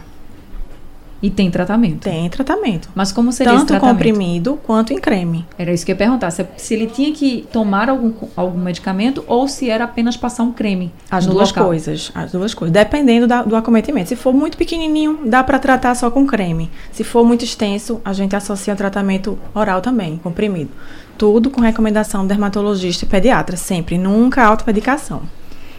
E 1.21 1.29
tem 1.29 1.51
tratamento? 1.51 1.99
Tem 2.03 2.29
tratamento. 2.29 2.87
Mas 2.95 3.11
como 3.11 3.33
seria 3.33 3.51
Tanto 3.51 3.63
esse 3.63 3.67
tratamento? 3.67 3.93
comprimido 3.97 4.57
quanto 4.65 4.93
em 4.93 4.97
creme. 4.99 5.45
Era 5.57 5.73
isso 5.73 5.85
que 5.85 5.91
eu 5.91 5.93
ia 5.93 5.97
perguntar. 5.97 6.31
Se, 6.31 6.45
se 6.55 6.73
ele 6.73 6.87
tinha 6.87 7.11
que 7.11 7.45
tomar 7.51 7.89
algum, 7.89 8.13
algum 8.37 8.57
medicamento 8.57 9.21
ou 9.27 9.45
se 9.45 9.69
era 9.69 9.83
apenas 9.83 10.15
passar 10.15 10.43
um 10.43 10.53
creme 10.53 10.93
As 11.11 11.25
duas 11.25 11.49
local. 11.49 11.65
coisas. 11.65 12.09
As 12.15 12.31
duas 12.31 12.53
coisas. 12.53 12.71
Dependendo 12.71 13.27
da- 13.27 13.43
do 13.43 13.53
acometimento. 13.57 14.07
Se 14.07 14.15
for 14.15 14.33
muito 14.33 14.55
pequenininho, 14.57 15.19
dá 15.25 15.43
para 15.43 15.59
tratar 15.59 15.93
só 15.93 16.09
com 16.09 16.25
creme. 16.25 16.69
Se 16.93 17.03
for 17.03 17.25
muito 17.25 17.43
extenso, 17.43 17.99
a 18.05 18.13
gente 18.13 18.33
associa 18.33 18.73
o 18.73 18.77
tratamento 18.77 19.37
oral 19.53 19.81
também, 19.81 20.15
comprimido. 20.23 20.69
Tudo 21.19 21.49
com 21.49 21.59
recomendação 21.59 22.21
do 22.21 22.29
dermatologista 22.29 23.03
e 23.03 23.07
pediatra, 23.07 23.57
sempre. 23.57 23.97
Nunca 23.97 24.41
automedicação. 24.45 25.23